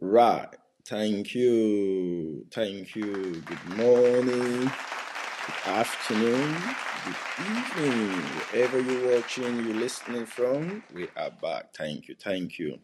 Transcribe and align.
Right. 0.00 0.48
Thank 0.86 1.34
you. 1.34 2.46
Thank 2.52 2.96
you. 2.96 3.42
Good 3.42 3.76
morning, 3.76 4.62
good 4.62 5.66
afternoon, 5.66 6.56
good 7.04 7.16
evening. 7.40 8.10
Wherever 8.52 8.80
you're 8.80 9.16
watching, 9.16 9.56
you're 9.64 9.74
listening 9.74 10.26
from, 10.26 10.84
we 10.94 11.08
are 11.16 11.30
back. 11.30 11.74
Thank 11.74 12.08
you. 12.08 12.16
Thank 12.20 12.58
you. 12.58 12.78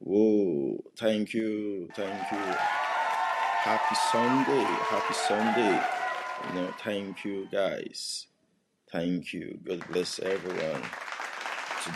Whoa. 0.00 0.84
Thank 0.96 1.34
you. 1.34 1.88
Thank 1.96 2.32
you. 2.32 2.56
Happy 3.50 3.94
Sunday. 4.12 4.64
Happy 4.64 5.14
Sunday. 5.14 5.80
You 6.48 6.60
know, 6.60 6.72
thank 6.82 7.24
you 7.24 7.48
guys. 7.52 8.26
Thank 8.92 9.32
you. 9.34 9.58
God 9.64 9.84
bless 9.92 10.20
everyone. 10.20 10.82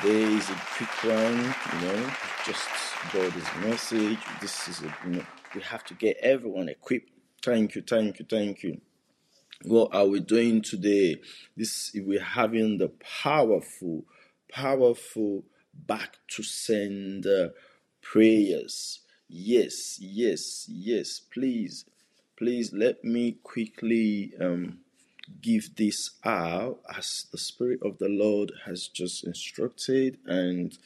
Today 0.00 0.22
is 0.22 0.48
a 0.48 0.54
quick 0.77 1.04
one, 1.04 1.36
you 1.36 1.86
know, 1.86 2.11
just 2.46 2.68
God's 3.12 3.46
message. 3.61 4.18
This 4.41 4.68
is 4.68 4.80
a, 4.80 4.95
you 5.05 5.16
know, 5.16 5.24
we 5.55 5.60
have 5.60 5.84
to 5.84 5.95
get 5.95 6.16
everyone 6.23 6.70
equipped. 6.70 7.10
Thank 7.42 7.74
you, 7.74 7.83
thank 7.83 8.19
you, 8.19 8.24
thank 8.28 8.62
you. 8.62 8.80
What 9.64 9.95
are 9.95 10.06
we 10.06 10.20
doing 10.20 10.62
today? 10.62 11.16
This 11.56 11.92
we're 11.95 12.23
having 12.23 12.78
the 12.78 12.91
powerful, 13.23 14.05
powerful 14.50 15.45
back 15.74 16.16
to 16.28 16.42
sender 16.42 17.52
prayers. 18.00 19.00
Yes, 19.28 19.98
yes, 20.00 20.66
yes. 20.70 21.20
Please, 21.20 21.84
please 22.38 22.72
let 22.72 23.05
me 23.05 23.38
quickly 23.42 24.33
um 24.41 24.78
give 25.41 25.77
this 25.77 26.10
out 26.24 26.80
as 26.96 27.27
the 27.32 27.38
Spirit 27.38 27.80
of 27.82 27.98
the 27.98 28.09
Lord 28.09 28.52
has 28.66 28.88
just 28.88 29.24
instructed. 29.24 30.18
And 30.27 30.77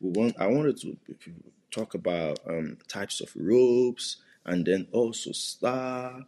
we 0.00 0.10
want 0.10 0.36
I 0.38 0.46
wanted 0.46 0.80
to 0.80 0.96
talk 1.70 1.94
about 1.94 2.40
um, 2.46 2.78
types 2.88 3.20
of 3.20 3.30
robes 3.34 4.18
and 4.44 4.66
then 4.66 4.88
also 4.92 5.32
star. 5.32 6.26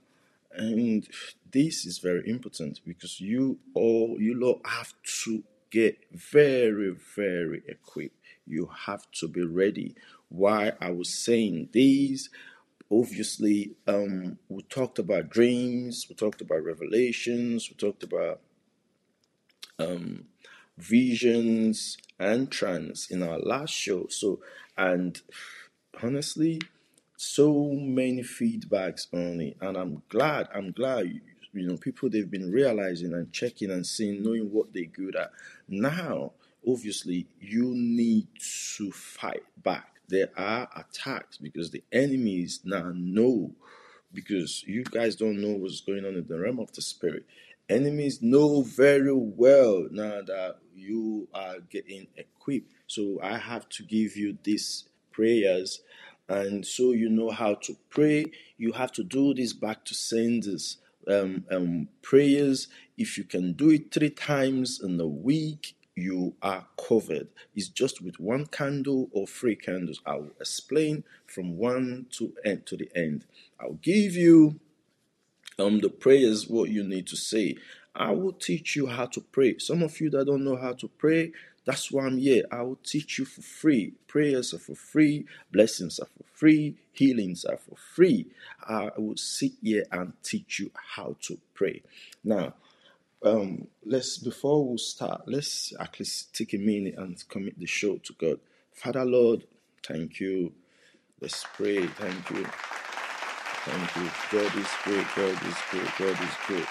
And 0.52 1.06
this 1.50 1.84
is 1.84 1.98
very 1.98 2.28
important 2.28 2.80
because 2.86 3.20
you 3.20 3.58
all 3.74 4.16
you 4.18 4.38
lot 4.38 4.60
have 4.64 4.92
to 5.24 5.42
get 5.70 5.98
very, 6.12 6.96
very 7.16 7.62
equipped. 7.66 8.16
You 8.46 8.70
have 8.86 9.10
to 9.18 9.28
be 9.28 9.44
ready. 9.44 9.96
Why 10.28 10.72
I 10.80 10.90
was 10.90 11.24
saying 11.24 11.70
these 11.72 12.30
obviously 12.90 13.72
um, 13.86 14.38
we 14.48 14.62
talked 14.62 14.98
about 14.98 15.30
dreams 15.30 16.06
we 16.08 16.14
talked 16.14 16.40
about 16.40 16.64
revelations 16.64 17.68
we 17.70 17.76
talked 17.76 18.02
about 18.02 18.40
um, 19.78 20.26
visions 20.76 21.96
and 22.18 22.50
trance 22.50 23.10
in 23.10 23.22
our 23.22 23.38
last 23.38 23.72
show. 23.74 24.06
So 24.08 24.40
and 24.76 25.20
honestly 26.02 26.60
so 27.16 27.70
many 27.72 28.22
feedbacks 28.22 29.06
on 29.14 29.40
it 29.40 29.56
and 29.60 29.76
i'm 29.76 30.02
glad 30.08 30.48
i'm 30.52 30.72
glad 30.72 31.20
you 31.54 31.66
know 31.66 31.76
people 31.76 32.10
they've 32.10 32.30
been 32.30 32.50
realizing 32.50 33.12
and 33.14 33.32
checking 33.32 33.70
and 33.70 33.86
seeing 33.86 34.22
knowing 34.22 34.50
what 34.50 34.72
they're 34.72 34.84
good 34.84 35.16
at. 35.16 35.30
Now 35.68 36.32
obviously 36.68 37.26
you 37.40 37.72
need 37.74 38.26
to 38.76 38.90
fight 38.90 39.44
back 39.62 39.93
there 40.08 40.30
are 40.36 40.68
attacks 40.76 41.38
because 41.38 41.70
the 41.70 41.82
enemies 41.92 42.60
now 42.64 42.92
know 42.94 43.52
because 44.12 44.62
you 44.66 44.84
guys 44.84 45.16
don't 45.16 45.40
know 45.40 45.56
what's 45.56 45.80
going 45.80 46.04
on 46.04 46.14
in 46.14 46.26
the 46.26 46.38
realm 46.38 46.60
of 46.60 46.72
the 46.72 46.82
spirit. 46.82 47.24
Enemies 47.68 48.22
know 48.22 48.62
very 48.62 49.12
well 49.12 49.88
now 49.90 50.20
that 50.22 50.56
you 50.74 51.28
are 51.34 51.56
getting 51.70 52.06
equipped. 52.16 52.70
So 52.86 53.18
i 53.22 53.38
have 53.38 53.68
to 53.70 53.82
give 53.82 54.16
you 54.16 54.38
these 54.42 54.84
prayers. 55.10 55.80
And 56.28 56.64
so 56.64 56.92
you 56.92 57.08
know 57.08 57.30
how 57.30 57.54
to 57.54 57.76
pray. 57.90 58.26
You 58.56 58.72
have 58.72 58.92
to 58.92 59.02
do 59.02 59.34
this 59.34 59.52
back 59.52 59.84
to 59.86 59.94
senders 59.94 60.78
um, 61.08 61.44
um, 61.50 61.88
prayers. 62.02 62.68
If 62.96 63.18
you 63.18 63.24
can 63.24 63.54
do 63.54 63.70
it 63.70 63.92
three 63.92 64.10
times 64.10 64.80
in 64.82 65.00
a 65.00 65.06
week 65.06 65.74
you 65.96 66.34
are 66.42 66.66
covered. 66.76 67.28
It's 67.54 67.68
just 67.68 68.02
with 68.02 68.18
one 68.18 68.46
candle 68.46 69.08
or 69.12 69.26
three 69.26 69.56
candles. 69.56 70.00
I 70.06 70.16
will 70.16 70.32
explain 70.40 71.04
from 71.26 71.56
one 71.56 72.06
to 72.12 72.32
end 72.44 72.66
to 72.66 72.76
the 72.76 72.88
end. 72.94 73.24
I'll 73.60 73.74
give 73.74 74.14
you 74.14 74.58
um 75.58 75.80
the 75.80 75.88
prayers 75.88 76.48
what 76.48 76.70
you 76.70 76.82
need 76.82 77.06
to 77.08 77.16
say. 77.16 77.56
I 77.94 78.10
will 78.10 78.32
teach 78.32 78.74
you 78.74 78.88
how 78.88 79.06
to 79.06 79.20
pray. 79.20 79.58
Some 79.58 79.82
of 79.82 80.00
you 80.00 80.10
that 80.10 80.26
don't 80.26 80.44
know 80.44 80.56
how 80.56 80.72
to 80.72 80.88
pray, 80.88 81.30
that's 81.64 81.90
why 81.90 82.06
I'm 82.06 82.18
here. 82.18 82.44
I 82.50 82.62
will 82.62 82.78
teach 82.82 83.18
you 83.18 83.24
for 83.24 83.40
free. 83.40 83.94
Prayers 84.08 84.52
are 84.52 84.58
for 84.58 84.74
free, 84.74 85.26
blessings 85.52 85.98
are 85.98 86.06
for 86.06 86.24
free, 86.34 86.76
healings 86.92 87.44
are 87.44 87.56
for 87.56 87.76
free. 87.76 88.26
I 88.68 88.90
will 88.96 89.16
sit 89.16 89.52
here 89.62 89.84
and 89.92 90.12
teach 90.22 90.58
you 90.58 90.70
how 90.74 91.16
to 91.22 91.38
pray. 91.54 91.82
Now, 92.22 92.54
um, 93.24 93.68
let's 93.84 94.18
before 94.18 94.68
we 94.68 94.78
start, 94.78 95.22
let's 95.26 95.72
at 95.80 95.98
least 96.00 96.34
take 96.34 96.54
a 96.54 96.58
minute 96.58 96.94
and 96.98 97.22
commit 97.28 97.58
the 97.58 97.66
show 97.66 97.96
to 97.98 98.14
God. 98.14 98.40
Father 98.72 99.04
Lord, 99.04 99.46
thank 99.86 100.20
you. 100.20 100.52
Let's 101.20 101.44
pray. 101.54 101.86
Thank 101.86 102.30
you. 102.30 102.46
Thank 103.50 103.96
you. 103.96 104.10
God 104.32 104.56
is 104.58 104.68
great. 104.84 105.06
God 105.16 105.48
is 105.48 105.56
great. 105.70 105.90
God 105.98 106.22
is 106.22 106.36
great. 106.46 106.66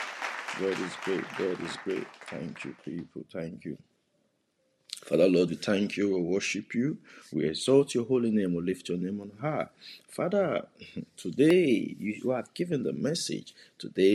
God 0.60 0.80
is 0.86 0.96
great. 1.04 1.26
God 1.38 1.62
is 1.66 1.78
great. 1.84 2.08
Thank 2.28 2.66
you, 2.66 2.76
people. 2.86 3.26
Thank 3.32 3.66
you. 3.66 3.78
Father 5.06 5.28
Lord, 5.28 5.50
we 5.50 5.56
thank 5.56 5.98
you, 5.98 6.16
we 6.16 6.22
worship 6.22 6.76
you, 6.76 6.98
we 7.34 7.46
exalt 7.48 7.96
your 7.96 8.06
holy 8.06 8.32
name, 8.32 8.54
we 8.56 8.62
lift 8.64 8.90
your 8.90 8.98
name 9.00 9.22
on 9.22 9.32
high. 9.42 9.68
Father, 10.08 10.68
today 11.18 11.96
you 12.00 12.32
have 12.32 12.54
given 12.54 12.84
the 12.84 12.94
message. 12.94 13.54
Today 13.80 14.06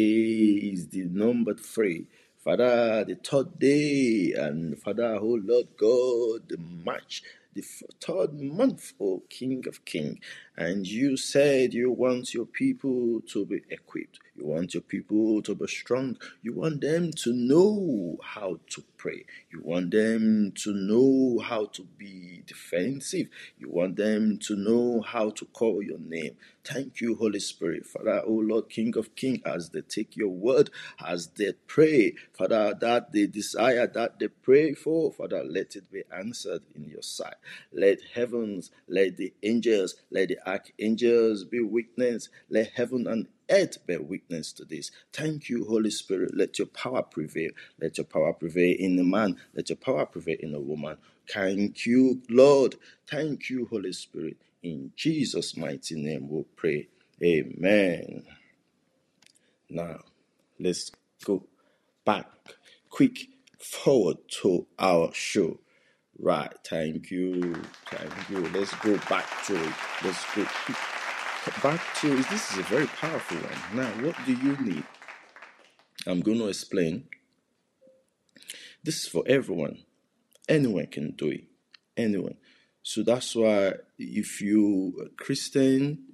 is 0.73 0.89
the 0.89 1.05
number 1.05 1.55
three. 1.55 2.07
Father, 2.45 3.05
the 3.07 3.17
third 3.17 3.59
day, 3.59 4.35
and 4.39 4.79
Father, 4.81 5.19
oh 5.21 5.41
Lord 5.43 5.69
God, 5.79 6.49
the 6.49 6.59
March, 6.59 7.23
the 7.55 7.63
third 8.01 8.35
month, 8.35 8.95
oh 9.01 9.23
King 9.31 9.65
of 9.69 9.85
Kings. 9.85 10.19
And 10.59 10.89
you 10.89 11.17
said 11.17 11.73
you 11.73 11.93
want 11.93 12.35
your 12.35 12.45
people 12.45 13.21
to 13.29 13.47
be 13.47 13.63
equipped. 13.71 14.19
You 14.35 14.45
want 14.45 14.75
your 14.75 14.83
people 14.83 15.41
to 15.43 15.55
be 15.55 15.69
strong. 15.69 16.17
You 16.43 16.53
want 16.53 16.81
them 16.81 17.13
to 17.13 17.33
know 17.33 18.19
how 18.25 18.59
to 18.71 18.83
pray. 18.97 19.25
You 19.53 19.61
want 19.63 19.93
them 19.93 20.53
to 20.57 20.73
know 20.75 21.39
how 21.39 21.67
to 21.67 21.83
be 21.83 22.43
defensive. 22.45 23.29
You 23.57 23.69
want 23.71 23.97
them 23.97 24.39
to 24.47 24.57
know 24.57 25.01
how 25.01 25.31
to 25.31 25.45
call 25.45 25.81
your 25.81 25.99
name. 25.99 26.37
Thank 26.65 27.01
you, 27.01 27.15
Holy 27.15 27.41
Spirit. 27.41 27.87
Father, 27.87 28.23
oh 28.27 28.33
Lord, 28.33 28.69
King 28.69 28.97
of 28.97 29.15
Kings, 29.17 29.41
as 29.47 29.71
they 29.71 29.81
take 29.81 30.17
your 30.17 30.29
word, 30.29 30.71
as 31.05 31.29
they 31.29 31.53
pray, 31.67 32.15
Father, 32.37 32.75
that 32.81 33.13
they 33.13 33.27
desire, 33.27 33.87
that 33.87 34.19
they 34.19 34.29
pray 34.29 34.75
for, 34.75 35.13
Father, 35.13 35.43
let 35.43 35.77
it 35.77 35.91
be 35.91 36.03
answered 36.15 36.63
in 36.75 36.85
your 36.85 37.03
sight. 37.03 37.37
Let 37.73 38.01
heavens, 38.15 38.71
let 38.87 39.17
the 39.17 39.33
angels, 39.43 39.95
let 40.11 40.29
the 40.29 40.39
archangels 40.49 41.45
be 41.45 41.61
witness. 41.61 42.31
Let 42.51 42.73
heaven 42.73 43.07
and 43.07 43.29
earth 43.51 43.87
bear 43.87 44.03
witness 44.03 44.53
to 44.55 44.67
this. 44.67 44.91
Thank 45.13 45.49
you, 45.51 45.67
Holy 45.67 45.91
Spirit. 45.91 46.37
Let 46.37 46.59
your 46.59 46.69
power 46.69 47.03
prevail. 47.03 47.51
Let 47.81 47.99
your 47.99 48.07
power 48.07 48.33
prevail 48.35 48.77
in 48.79 48.99
a 48.99 49.05
man. 49.05 49.37
Let 49.55 49.71
your 49.71 49.77
power 49.77 50.07
prevail 50.07 50.39
in 50.41 50.55
a 50.55 50.61
woman. 50.61 50.99
Thank 51.33 51.87
you, 51.87 52.23
Lord. 52.31 52.77
Thank 53.09 53.51
you, 53.51 53.67
Holy 53.71 53.93
Spirit. 53.93 54.39
In 54.63 54.93
Jesus' 54.97 55.57
mighty 55.57 55.97
name 56.01 56.29
we 56.31 56.45
pray. 56.57 56.89
Amen. 57.23 58.25
Now, 59.71 60.01
let's 60.61 60.93
go 61.25 61.47
back 62.05 62.27
quick 62.91 63.29
forward 63.61 64.19
to 64.43 64.67
our 64.79 65.13
show. 65.15 65.59
Right, 66.21 66.53
thank 66.69 67.13
you, 67.13 67.55
thank 67.87 68.31
you. 68.31 68.41
Let's 68.49 68.75
go 68.77 68.99
back 69.09 69.25
to 69.47 69.55
it. 69.55 69.73
Let's 70.05 70.25
go 70.35 70.45
back 71.63 71.81
to 72.01 72.19
it. 72.19 72.29
This 72.29 72.51
is 72.51 72.59
a 72.59 72.63
very 72.65 72.87
powerful 72.87 73.37
one. 73.37 73.77
Now, 73.77 73.89
what 74.05 74.17
do 74.27 74.33
you 74.33 74.57
need? 74.57 74.83
I'm 76.09 76.21
going 76.21 76.39
to 76.39 76.49
explain. 76.49 77.05
This 78.83 79.05
is 79.05 79.07
for 79.07 79.23
everyone. 79.29 79.85
Anyone 80.49 80.87
can 80.87 81.13
do 81.13 81.29
it. 81.29 81.45
Anyone. 81.97 82.35
So 82.83 83.05
that's 83.05 83.37
why 83.37 83.75
if 83.99 84.41
you 84.41 85.11
Christian, 85.19 86.05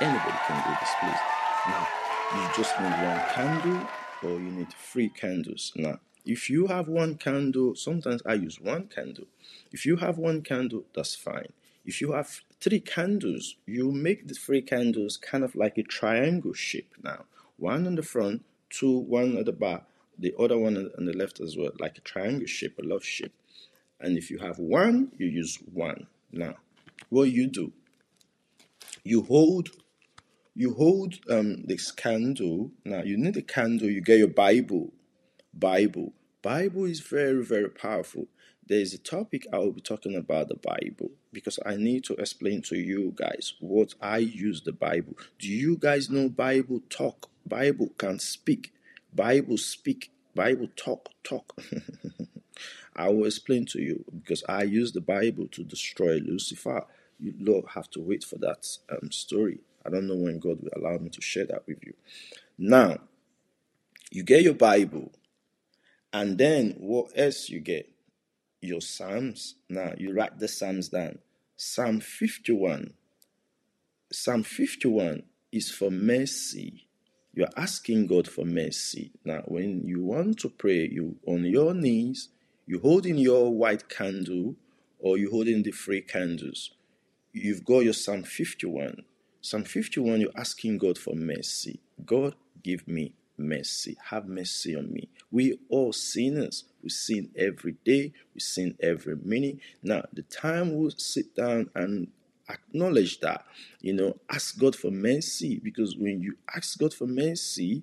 anybody 0.00 0.38
can 0.46 0.64
do 0.64 0.78
this, 0.80 0.90
please. 1.00 1.20
Now, 1.68 1.88
you 2.34 2.48
just 2.56 2.80
need 2.80 2.92
one 2.92 3.20
candle 3.34 3.88
or 4.22 4.40
you 4.40 4.52
need 4.52 4.72
three 4.72 5.10
candles. 5.10 5.72
Now, 5.76 5.98
if 6.26 6.50
you 6.50 6.68
have 6.68 6.88
one 6.88 7.16
candle, 7.16 7.74
sometimes 7.76 8.22
I 8.26 8.34
use 8.34 8.60
one 8.60 8.88
candle. 8.88 9.26
If 9.72 9.86
you 9.86 9.96
have 9.96 10.18
one 10.18 10.42
candle, 10.42 10.84
that's 10.94 11.14
fine. 11.14 11.52
If 11.86 12.00
you 12.00 12.12
have 12.12 12.42
three 12.60 12.80
candles, 12.80 13.56
you 13.66 13.92
make 13.92 14.28
the 14.28 14.34
three 14.34 14.62
candles 14.62 15.16
kind 15.16 15.44
of 15.44 15.56
like 15.56 15.78
a 15.78 15.82
triangle 15.84 16.54
shape 16.54 16.94
now. 17.02 17.24
One 17.58 17.86
on 17.86 17.96
the 17.96 18.02
front, 18.02 18.44
two, 18.70 18.98
one 18.98 19.36
at 19.38 19.46
the 19.46 19.52
back, 19.52 19.84
the 20.18 20.34
other 20.38 20.58
one 20.58 20.76
on 20.98 21.06
the 21.06 21.14
left 21.14 21.40
as 21.40 21.56
well, 21.56 21.72
like 21.80 21.98
a 21.98 22.02
triangle 22.02 22.46
shape, 22.46 22.78
a 22.78 22.82
love 22.86 23.04
shape. 23.04 23.34
And 24.00 24.18
if 24.18 24.30
you 24.30 24.38
have 24.38 24.58
one, 24.58 25.12
you 25.18 25.26
use 25.28 25.58
one. 25.72 26.08
Now, 26.32 26.56
what 27.10 27.30
you 27.32 27.48
do, 27.48 27.72
You 29.04 29.22
hold 29.24 29.70
you 30.56 30.74
hold 30.74 31.16
um 31.30 31.64
this 31.66 31.92
candle. 31.92 32.72
Now 32.84 33.02
you 33.02 33.16
need 33.18 33.36
a 33.36 33.42
candle, 33.42 33.90
you 33.90 34.00
get 34.02 34.18
your 34.18 34.28
Bible. 34.28 34.92
Bible. 35.60 36.14
Bible 36.42 36.86
is 36.86 37.00
very, 37.00 37.44
very 37.44 37.68
powerful. 37.68 38.26
There 38.66 38.80
is 38.80 38.94
a 38.94 38.98
topic 38.98 39.46
I 39.52 39.58
will 39.58 39.72
be 39.72 39.80
talking 39.80 40.16
about 40.16 40.48
the 40.48 40.56
Bible 40.56 41.10
because 41.32 41.58
I 41.66 41.76
need 41.76 42.04
to 42.04 42.14
explain 42.14 42.62
to 42.62 42.76
you 42.76 43.12
guys 43.14 43.54
what 43.60 43.94
I 44.00 44.18
use 44.18 44.62
the 44.62 44.72
Bible. 44.72 45.14
Do 45.38 45.48
you 45.48 45.76
guys 45.76 46.08
know 46.08 46.28
Bible 46.28 46.80
talk? 46.88 47.28
Bible 47.46 47.90
can 47.98 48.18
speak. 48.18 48.72
Bible 49.14 49.58
speak. 49.58 50.12
Bible 50.34 50.68
talk 50.76 51.10
talk. 51.24 51.60
I 52.96 53.08
will 53.08 53.26
explain 53.26 53.66
to 53.66 53.80
you 53.80 54.04
because 54.14 54.42
I 54.48 54.62
use 54.62 54.92
the 54.92 55.00
Bible 55.00 55.48
to 55.48 55.64
destroy 55.64 56.18
Lucifer. 56.18 56.86
You 57.18 57.34
Lord 57.38 57.66
have 57.74 57.90
to 57.90 58.00
wait 58.00 58.24
for 58.24 58.36
that 58.36 58.66
um, 58.90 59.10
story. 59.10 59.58
I 59.84 59.90
don't 59.90 60.06
know 60.06 60.16
when 60.16 60.38
God 60.38 60.62
will 60.62 60.70
allow 60.76 60.98
me 60.98 61.10
to 61.10 61.20
share 61.20 61.46
that 61.46 61.66
with 61.66 61.84
you. 61.84 61.94
Now, 62.58 62.98
you 64.10 64.22
get 64.22 64.42
your 64.42 64.54
Bible, 64.54 65.12
and 66.12 66.38
then 66.38 66.74
what 66.78 67.10
else 67.14 67.48
you 67.48 67.60
get? 67.60 67.90
Your 68.60 68.80
Psalms. 68.80 69.54
Now, 69.68 69.94
you 69.96 70.12
write 70.12 70.38
the 70.38 70.48
Psalms 70.48 70.88
down. 70.88 71.18
Psalm 71.56 72.00
51. 72.00 72.92
Psalm 74.12 74.42
51 74.42 75.22
is 75.52 75.70
for 75.70 75.90
mercy. 75.90 76.86
You're 77.32 77.48
asking 77.56 78.08
God 78.08 78.26
for 78.26 78.44
mercy. 78.44 79.12
Now, 79.24 79.42
when 79.46 79.86
you 79.86 80.02
want 80.02 80.40
to 80.40 80.48
pray, 80.48 80.88
you 80.90 81.16
on 81.26 81.44
your 81.44 81.74
knees, 81.74 82.28
you 82.66 82.80
holding 82.80 83.18
your 83.18 83.54
white 83.54 83.88
candle 83.88 84.56
or 84.98 85.16
you 85.16 85.30
holding 85.30 85.62
the 85.62 85.70
three 85.70 86.00
candles. 86.00 86.70
You've 87.32 87.64
got 87.64 87.80
your 87.80 87.92
Psalm 87.92 88.24
51. 88.24 89.04
Psalm 89.40 89.64
51, 89.64 90.20
you're 90.20 90.30
asking 90.36 90.78
God 90.78 90.98
for 90.98 91.14
mercy. 91.14 91.80
God, 92.04 92.34
give 92.62 92.86
me 92.88 93.12
mercy. 93.40 93.96
Have 94.10 94.26
mercy 94.26 94.76
on 94.76 94.92
me. 94.92 95.08
We 95.30 95.58
all 95.68 95.92
sinners. 95.92 96.64
We 96.82 96.90
sin 96.90 97.30
every 97.36 97.76
day. 97.84 98.12
We 98.34 98.40
sin 98.40 98.76
every 98.80 99.16
minute. 99.16 99.58
Now, 99.82 100.04
the 100.12 100.22
time 100.22 100.74
we'll 100.76 100.92
sit 100.92 101.34
down 101.34 101.70
and 101.74 102.08
acknowledge 102.48 103.20
that, 103.20 103.44
you 103.80 103.92
know, 103.92 104.16
ask 104.30 104.58
God 104.58 104.76
for 104.76 104.90
mercy 104.90 105.60
because 105.62 105.96
when 105.96 106.20
you 106.20 106.36
ask 106.54 106.78
God 106.78 106.94
for 106.94 107.06
mercy, 107.06 107.82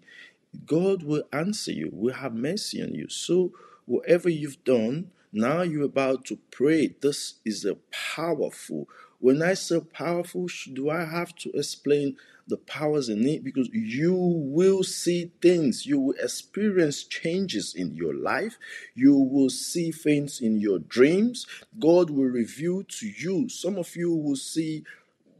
God 0.65 1.03
will 1.03 1.23
answer 1.33 1.71
you, 1.71 1.89
will 1.91 2.13
have 2.15 2.33
mercy 2.33 2.81
on 2.81 2.93
you. 2.95 3.09
So, 3.09 3.51
whatever 3.85 4.29
you've 4.29 4.63
done, 4.63 5.11
now 5.31 5.61
you're 5.61 5.83
about 5.83 6.25
to 6.25 6.37
pray. 6.51 6.95
This 7.01 7.35
is 7.45 7.65
a 7.65 7.75
powerful. 8.15 8.87
When 9.19 9.41
I 9.41 9.53
say 9.55 9.79
powerful, 9.79 10.47
do 10.73 10.89
I 10.89 11.05
have 11.05 11.35
to 11.37 11.51
explain 11.51 12.17
the 12.47 12.57
powers 12.57 13.09
in 13.09 13.27
it? 13.27 13.43
Because 13.43 13.69
you 13.71 14.13
will 14.15 14.83
see 14.83 15.31
things, 15.41 15.85
you 15.85 15.99
will 15.99 16.15
experience 16.21 17.03
changes 17.03 17.73
in 17.75 17.95
your 17.95 18.13
life, 18.13 18.57
you 18.95 19.15
will 19.15 19.49
see 19.49 19.91
things 19.91 20.41
in 20.41 20.59
your 20.59 20.79
dreams. 20.79 21.45
God 21.79 22.09
will 22.09 22.25
reveal 22.25 22.83
to 22.83 23.07
you. 23.07 23.49
Some 23.49 23.77
of 23.77 23.95
you 23.95 24.13
will 24.13 24.35
see 24.35 24.83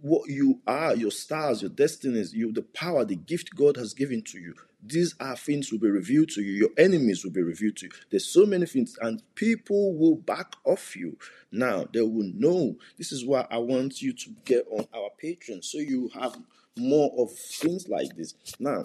what 0.01 0.30
you 0.30 0.59
are, 0.68 0.95
your 0.95 1.12
stars, 1.12 1.62
your 1.62 1.71
destinies, 1.71 2.33
you 2.33 2.51
the 2.51 2.62
power, 2.62 3.04
the 3.04 3.15
gift 3.15 3.56
God 3.56 3.77
has 3.77 3.94
given 3.94 4.21
to 4.24 4.39
you. 4.39 4.54
These 4.87 5.15
are 5.19 5.35
things 5.35 5.71
will 5.71 5.79
be 5.79 5.89
revealed 5.89 6.29
to 6.29 6.41
you. 6.41 6.53
Your 6.53 6.69
enemies 6.77 7.23
will 7.23 7.31
be 7.31 7.41
revealed 7.41 7.77
to 7.77 7.87
you. 7.87 7.91
There's 8.09 8.25
so 8.25 8.45
many 8.45 8.65
things, 8.65 8.97
and 9.01 9.21
people 9.35 9.95
will 9.95 10.15
back 10.15 10.53
off 10.63 10.95
you. 10.95 11.17
Now 11.51 11.87
they 11.91 12.01
will 12.01 12.31
know. 12.33 12.77
This 12.97 13.11
is 13.11 13.25
why 13.25 13.45
I 13.49 13.57
want 13.57 14.01
you 14.01 14.13
to 14.13 14.29
get 14.45 14.65
on 14.71 14.87
our 14.93 15.09
Patreon 15.21 15.63
so 15.63 15.77
you 15.79 16.09
have 16.13 16.37
more 16.77 17.11
of 17.17 17.31
things 17.31 17.87
like 17.87 18.15
this. 18.15 18.35
Now, 18.59 18.83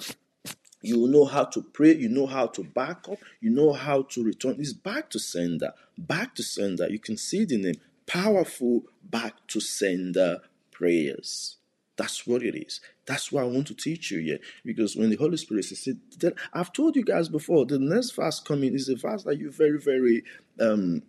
you 0.80 1.06
know 1.06 1.24
how 1.24 1.44
to 1.44 1.62
pray, 1.62 1.94
you 1.94 2.08
know 2.08 2.26
how 2.26 2.46
to 2.48 2.64
back 2.64 3.08
up, 3.08 3.18
you 3.40 3.50
know 3.50 3.72
how 3.72 4.02
to 4.02 4.24
return. 4.24 4.56
It's 4.58 4.72
back 4.72 5.10
to 5.10 5.18
sender, 5.18 5.72
back 5.96 6.34
to 6.36 6.42
sender. 6.42 6.88
You 6.88 6.98
can 6.98 7.16
see 7.16 7.44
the 7.44 7.58
name 7.58 7.76
powerful 8.06 8.82
back 9.04 9.34
to 9.48 9.60
sender 9.60 10.40
prayers. 10.72 11.56
That's 11.96 12.26
what 12.26 12.42
it 12.42 12.54
is. 12.54 12.80
That's 13.06 13.30
what 13.30 13.44
I 13.44 13.46
want 13.46 13.66
to 13.68 13.74
teach 13.74 14.10
you 14.10 14.20
here. 14.20 14.38
Because 14.64 14.96
when 14.96 15.10
the 15.10 15.16
Holy 15.16 15.36
Spirit 15.36 15.66
says, 15.66 15.86
it, 15.86 16.34
I've 16.52 16.72
told 16.72 16.96
you 16.96 17.04
guys 17.04 17.28
before, 17.28 17.66
the 17.66 17.78
next 17.78 18.12
fast 18.12 18.44
coming 18.44 18.74
is 18.74 18.88
a 18.88 18.96
fast 18.96 19.26
that 19.26 19.38
you 19.38 19.50
very, 19.50 19.78
very 19.78 20.24
um 20.60 21.02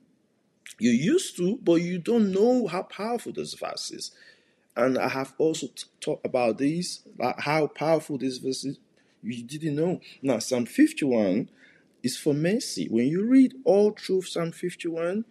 you 0.80 0.92
used 0.92 1.38
to, 1.38 1.58
but 1.62 1.76
you 1.76 2.00
don't 2.00 2.32
know 2.32 2.68
how 2.68 2.84
powerful 2.84 3.32
this 3.32 3.54
fast 3.54 3.94
is. 3.94 4.12
And 4.76 4.98
I 4.98 5.08
have 5.10 5.34
also 5.38 5.68
t- 5.68 5.84
talked 6.00 6.26
about 6.26 6.58
this, 6.58 7.02
about 7.14 7.42
how 7.42 7.68
powerful 7.68 8.18
this 8.18 8.38
verse 8.38 8.66
is. 8.66 8.80
You 9.22 9.44
didn't 9.44 9.76
know. 9.76 10.02
Now, 10.22 10.40
Psalm 10.40 10.66
51 10.66 11.50
is 12.02 12.18
for 12.18 12.34
mercy. 12.34 12.88
When 12.90 13.08
you 13.08 13.24
read 13.24 13.54
all 13.66 13.92
through 13.92 14.24
Psalm 14.24 14.52
51, 14.52 15.26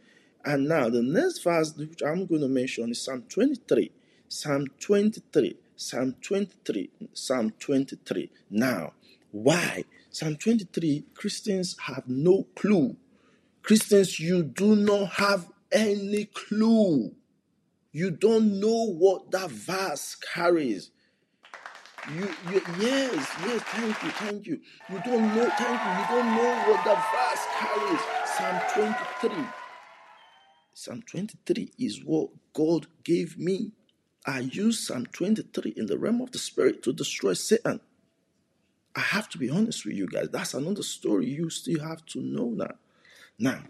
and 0.45 0.69
now 0.69 0.89
the 0.89 1.03
next 1.03 1.43
verse 1.43 1.75
which 1.77 2.03
I'm 2.03 2.27
going 2.27 2.41
to 2.41 2.49
mention 2.49 2.91
is 2.91 3.03
Psalm 3.03 3.25
23. 3.29 3.91
Psalm 4.33 4.67
23, 4.81 5.59
Psalm 5.77 6.15
23, 6.23 6.89
Psalm 7.13 7.51
23. 7.51 8.31
Now, 8.49 8.95
why? 9.31 9.85
Psalm 10.11 10.37
23, 10.37 11.05
Christians 11.13 11.77
have 11.81 12.05
no 12.09 12.47
clue. 12.57 12.97
Christians, 13.63 14.19
you 14.19 14.43
do 14.43 14.75
not 14.75 15.11
have 15.17 15.51
any 15.71 16.25
clue. 16.25 17.15
You 17.93 18.11
don't 18.11 18.59
know 18.59 18.87
what 18.87 19.31
that 19.33 19.51
verse 19.51 20.15
carries. 20.15 20.91
You, 22.17 22.31
you, 22.51 22.63
yes, 22.81 23.29
yes, 23.45 23.63
thank 23.65 24.03
you, 24.03 24.11
thank 24.13 24.47
you. 24.47 24.61
You 24.89 24.99
don't 25.05 25.37
know, 25.37 25.51
thank 25.59 25.79
you. 25.85 25.93
You 26.01 26.07
don't 26.09 26.37
know 26.37 26.53
what 26.69 26.85
that 26.87 27.01
verse 27.13 27.45
carries. 27.61 28.01
Psalm 28.35 28.97
23. 29.21 29.47
Psalm 30.73 31.03
23 31.03 31.73
is 31.79 32.03
what 32.03 32.31
God 32.55 32.87
gave 33.05 33.37
me 33.37 33.73
I 34.25 34.41
use 34.41 34.87
Psalm 34.87 35.07
23 35.07 35.75
in 35.77 35.87
the 35.87 35.99
realm 35.99 36.21
of 36.21 36.31
the 36.31 36.39
spirit 36.39 36.83
to 36.85 36.93
destroy 36.93 37.33
Satan. 37.33 37.81
I 38.95 39.01
have 39.01 39.29
to 39.31 39.39
be 39.39 39.51
honest 39.51 39.85
with 39.85 39.95
you 39.95 40.07
guys. 40.07 40.29
That's 40.31 40.55
another 40.55 40.83
story 40.83 41.27
you 41.27 41.51
still 41.51 41.81
have 41.81 42.05
to 42.07 42.21
know 42.21 42.51
now. 42.51 42.75
Now, 43.39 43.63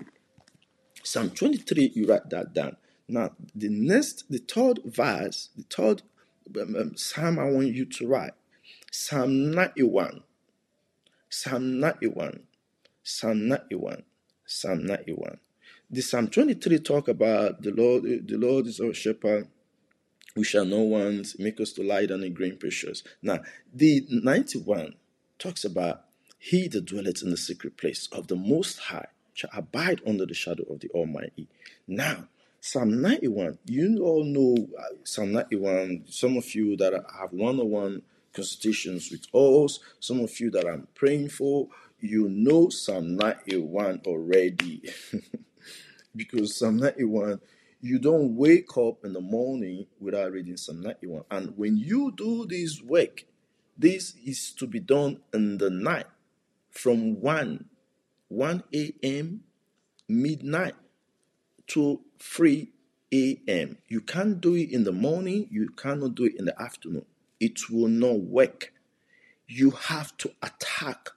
Psalm 1.03 1.31
23, 1.31 1.93
you 1.95 2.07
write 2.07 2.29
that 2.31 2.53
down. 2.53 2.77
Now, 3.09 3.31
the 3.55 3.69
next, 3.69 4.31
the 4.31 4.39
third 4.39 4.81
verse, 4.85 5.51
the 5.57 5.65
third 5.65 6.03
um, 6.61 6.77
um, 6.77 6.97
psalm 6.97 7.39
I 7.39 7.45
want 7.45 7.69
you 7.69 7.85
to 7.85 8.09
write 8.09 8.33
Psalm 8.91 9.53
91. 9.53 10.23
Psalm 11.29 11.81
91. 11.81 12.43
Psalm 13.03 13.49
91. 13.49 14.03
Psalm 14.45 14.87
91. 14.87 15.39
The 15.91 16.01
Psalm 16.01 16.29
23 16.29 16.79
talk 16.81 17.09
about 17.09 17.63
the 17.63 17.71
Lord, 17.71 18.05
the 18.05 18.37
Lord 18.37 18.67
is 18.67 18.81
our 18.81 18.93
shepherd 18.95 19.49
we 20.37 20.45
shall 20.45 20.65
know 20.65 20.81
want, 20.81 21.39
make 21.39 21.61
us 21.61 21.73
to 21.73 21.83
lie 21.83 22.07
down 22.07 22.23
in 22.23 22.35
green 22.35 22.57
pastures. 22.57 23.03
Now, 23.23 23.41
the 23.73 24.07
91 24.09 24.95
talks 25.39 25.65
about 25.65 26.05
he 26.39 26.69
that 26.69 26.87
dwelleth 26.87 27.23
in 27.23 27.31
the 27.31 27.37
secret 27.37 27.77
place 27.77 28.09
of 28.13 28.29
the 28.29 28.37
Most 28.37 28.79
High 28.79 29.07
shall 29.35 29.51
abide 29.53 30.01
under 30.07 30.27
the 30.27 30.35
shadow 30.35 30.65
of 30.65 30.81
the 30.81 30.89
Almighty. 30.91 31.49
Now, 31.87 32.29
Psalm 32.61 33.01
91, 33.01 33.59
you 33.67 34.03
all 34.05 34.25
know 34.25 34.69
uh, 34.79 34.95
Psalm 35.05 35.33
91. 35.33 36.05
Some 36.07 36.37
of 36.37 36.55
you 36.55 36.77
that 36.77 36.93
have 36.93 37.33
one 37.33 37.59
on 37.61 37.71
one 37.71 38.03
consultations 38.33 39.11
with 39.11 39.27
us, 39.35 39.81
some 40.01 40.21
of 40.21 40.39
you 40.41 40.51
that 40.51 40.67
I'm 40.67 40.87
praying 40.95 41.31
for, 41.31 41.69
you 42.01 42.29
know 42.29 42.69
Psalm 42.69 43.17
91 43.17 44.03
already. 44.07 44.83
because 46.17 46.57
Psalm 46.57 46.77
91 46.77 47.41
you 47.83 47.99
don't 47.99 48.37
wake 48.37 48.79
up 48.79 49.05
in 49.05 49.13
the 49.13 49.21
morning 49.21 49.87
without 49.99 50.31
reading 50.31 50.57
Psalm 50.57 50.81
91. 50.83 51.25
And 51.33 51.59
when 51.59 51.77
you 51.77 52.13
do 52.17 52.47
this 52.47 52.81
work, 52.81 53.25
this 53.77 54.15
is 54.25 54.53
to 54.53 54.69
be 54.69 54.79
done 54.79 55.21
in 55.35 55.59
the 55.59 55.69
night 55.69 56.07
from 56.71 57.21
1, 57.21 57.65
1 58.29 58.63
a.m., 58.73 59.41
midnight 60.09 60.75
to 61.67 62.01
3 62.21 62.71
a.m. 63.13 63.79
You 63.89 64.01
can't 64.01 64.41
do 64.41 64.55
it 64.55 64.71
in 64.71 64.85
the 64.85 64.93
morning, 64.93 65.49
you 65.51 65.69
cannot 65.71 66.15
do 66.15 66.27
it 66.27 66.37
in 66.39 66.45
the 66.45 66.63
afternoon. 66.63 67.07
It 67.41 67.69
will 67.69 67.89
not 67.89 68.21
work. 68.21 68.73
You 69.49 69.73
have 69.73 70.17
to 70.19 70.31
attack. 70.41 71.09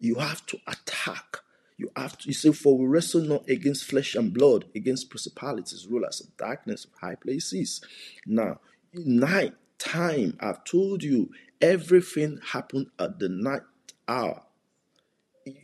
You 0.00 0.16
have 0.16 0.44
to 0.46 0.58
attack 0.66 1.38
you 1.76 1.90
have 1.96 2.16
to, 2.18 2.28
you 2.28 2.34
say, 2.34 2.52
for 2.52 2.78
we 2.78 2.86
wrestle 2.86 3.22
not 3.22 3.48
against 3.48 3.84
flesh 3.84 4.14
and 4.14 4.32
blood, 4.32 4.66
against 4.74 5.10
principalities, 5.10 5.86
rulers 5.88 6.20
of 6.20 6.36
darkness, 6.36 6.84
of 6.84 6.92
high 7.00 7.16
places. 7.16 7.80
Now, 8.26 8.60
night 8.92 9.54
time, 9.78 10.36
I've 10.40 10.64
told 10.64 11.02
you, 11.02 11.30
everything 11.60 12.38
happened 12.52 12.88
at 12.98 13.18
the 13.18 13.28
night 13.28 13.62
hour. 14.06 14.42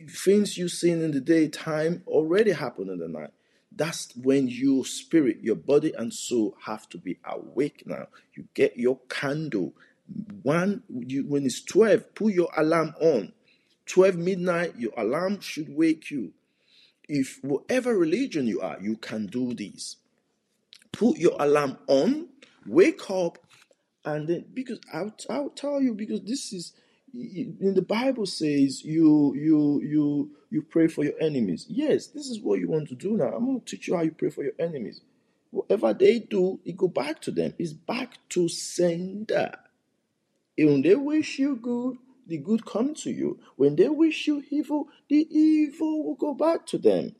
Things 0.09 0.57
you've 0.57 0.71
seen 0.71 1.01
in 1.01 1.11
the 1.11 1.21
daytime 1.21 2.03
already 2.05 2.51
happened 2.51 2.89
in 2.89 2.99
the 2.99 3.07
night. 3.07 3.31
that's 3.73 4.13
when 4.17 4.47
your 4.49 4.85
spirit, 4.85 5.37
your 5.41 5.55
body, 5.55 5.93
and 5.97 6.13
soul 6.13 6.57
have 6.65 6.89
to 6.89 6.97
be 6.97 7.17
awake 7.23 7.83
now. 7.85 8.07
You 8.33 8.45
get 8.53 8.77
your 8.77 8.99
candle. 9.09 9.73
One, 10.43 10.83
you, 10.89 11.23
when 11.25 11.45
it's 11.45 11.63
12, 11.63 12.13
put 12.13 12.33
your 12.33 12.49
alarm 12.57 12.93
on. 12.99 13.31
12 13.91 14.15
midnight, 14.15 14.73
your 14.77 14.93
alarm 14.95 15.41
should 15.41 15.67
wake 15.75 16.09
you. 16.11 16.31
If 17.09 17.39
whatever 17.41 17.97
religion 17.97 18.47
you 18.47 18.61
are, 18.61 18.77
you 18.81 18.95
can 18.95 19.25
do 19.25 19.53
this. 19.53 19.97
Put 20.93 21.17
your 21.17 21.35
alarm 21.37 21.77
on, 21.87 22.29
wake 22.65 23.09
up, 23.09 23.37
and 24.05 24.29
then 24.29 24.45
because 24.53 24.79
I'll, 24.93 25.13
I'll 25.29 25.49
tell 25.49 25.81
you 25.81 25.93
because 25.93 26.21
this 26.21 26.53
is 26.53 26.71
in 27.13 27.73
the 27.75 27.81
Bible 27.81 28.25
says 28.25 28.85
you 28.85 29.33
you 29.35 29.81
you 29.83 30.31
you 30.49 30.61
pray 30.61 30.87
for 30.87 31.03
your 31.03 31.19
enemies. 31.19 31.65
Yes, 31.67 32.07
this 32.07 32.29
is 32.29 32.39
what 32.39 32.59
you 32.59 32.69
want 32.69 32.87
to 32.89 32.95
do 32.95 33.17
now. 33.17 33.33
I'm 33.33 33.45
going 33.45 33.59
to 33.59 33.65
teach 33.65 33.89
you 33.89 33.97
how 33.97 34.03
you 34.03 34.11
pray 34.11 34.29
for 34.29 34.43
your 34.43 34.53
enemies. 34.57 35.01
Whatever 35.49 35.93
they 35.93 36.19
do, 36.19 36.61
it 36.63 36.77
go 36.77 36.87
back 36.87 37.19
to 37.23 37.31
them. 37.31 37.53
It's 37.59 37.73
back 37.73 38.19
to 38.29 38.47
sender. 38.47 39.51
When 40.57 40.81
they 40.81 40.95
wish 40.95 41.39
you 41.39 41.57
good, 41.57 41.97
the 42.31 42.37
good 42.37 42.65
come 42.65 42.95
to 42.95 43.11
you. 43.11 43.39
When 43.57 43.75
they 43.75 43.89
wish 43.89 44.25
you 44.25 44.43
evil, 44.49 44.87
the 45.09 45.27
evil 45.29 46.03
will 46.05 46.15
go 46.15 46.33
back 46.33 46.65
to 46.67 46.77
them. 46.77 47.15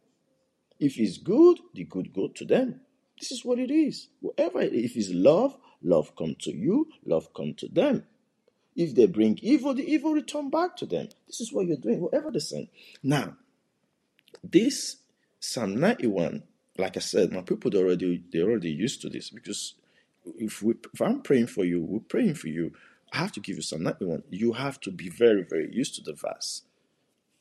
If 0.80 0.98
it's 0.98 1.18
good, 1.18 1.60
the 1.76 1.84
good 1.84 2.14
go 2.14 2.30
to 2.30 2.46
them. 2.46 2.82
This 3.20 3.32
is 3.32 3.44
what 3.44 3.60
it 3.60 3.70
is. 3.70 4.08
Whatever, 4.22 4.62
if 4.62 4.96
it's 4.96 5.12
love, 5.12 5.58
love 5.84 6.16
come 6.16 6.36
to 6.40 6.52
you, 6.52 6.88
love 7.06 7.34
come 7.34 7.54
to 7.56 7.68
them. 7.68 8.06
If 8.76 8.96
they 8.96 9.06
bring 9.06 9.38
evil, 9.42 9.74
the 9.74 9.84
evil 9.84 10.14
return 10.14 10.50
back 10.50 10.78
to 10.78 10.86
them. 10.86 11.10
This 11.28 11.42
is 11.42 11.52
what 11.52 11.68
you're 11.68 11.76
doing, 11.76 12.00
whatever 12.00 12.32
the 12.32 12.40
sin. 12.40 12.70
Now, 13.04 13.36
this 14.42 14.96
Psalm 15.42 15.78
91, 15.78 16.42
like 16.78 16.96
I 16.96 17.02
said, 17.02 17.34
my 17.34 17.42
people 17.42 17.76
already 17.76 18.24
they're 18.32 18.50
already 18.50 18.72
used 18.72 19.02
to 19.02 19.10
this 19.10 19.30
because 19.30 19.76
if 20.38 20.64
we 20.64 20.76
if 20.94 21.02
I'm 21.02 21.22
praying 21.22 21.48
for 21.48 21.66
you, 21.66 21.84
we're 21.84 22.00
praying 22.00 22.36
for 22.36 22.48
you. 22.48 22.72
I 23.12 23.18
have 23.18 23.32
to 23.34 23.40
give 23.40 23.58
you 23.58 23.62
Psalm 23.62 23.84
91. 23.84 24.24
You 24.30 24.54
have 24.54 24.80
to 24.82 24.92
be 24.92 25.10
very, 25.10 25.44
very 25.44 25.74
used 25.74 25.96
to 25.96 26.02
the 26.02 26.14
verse. 26.14 26.64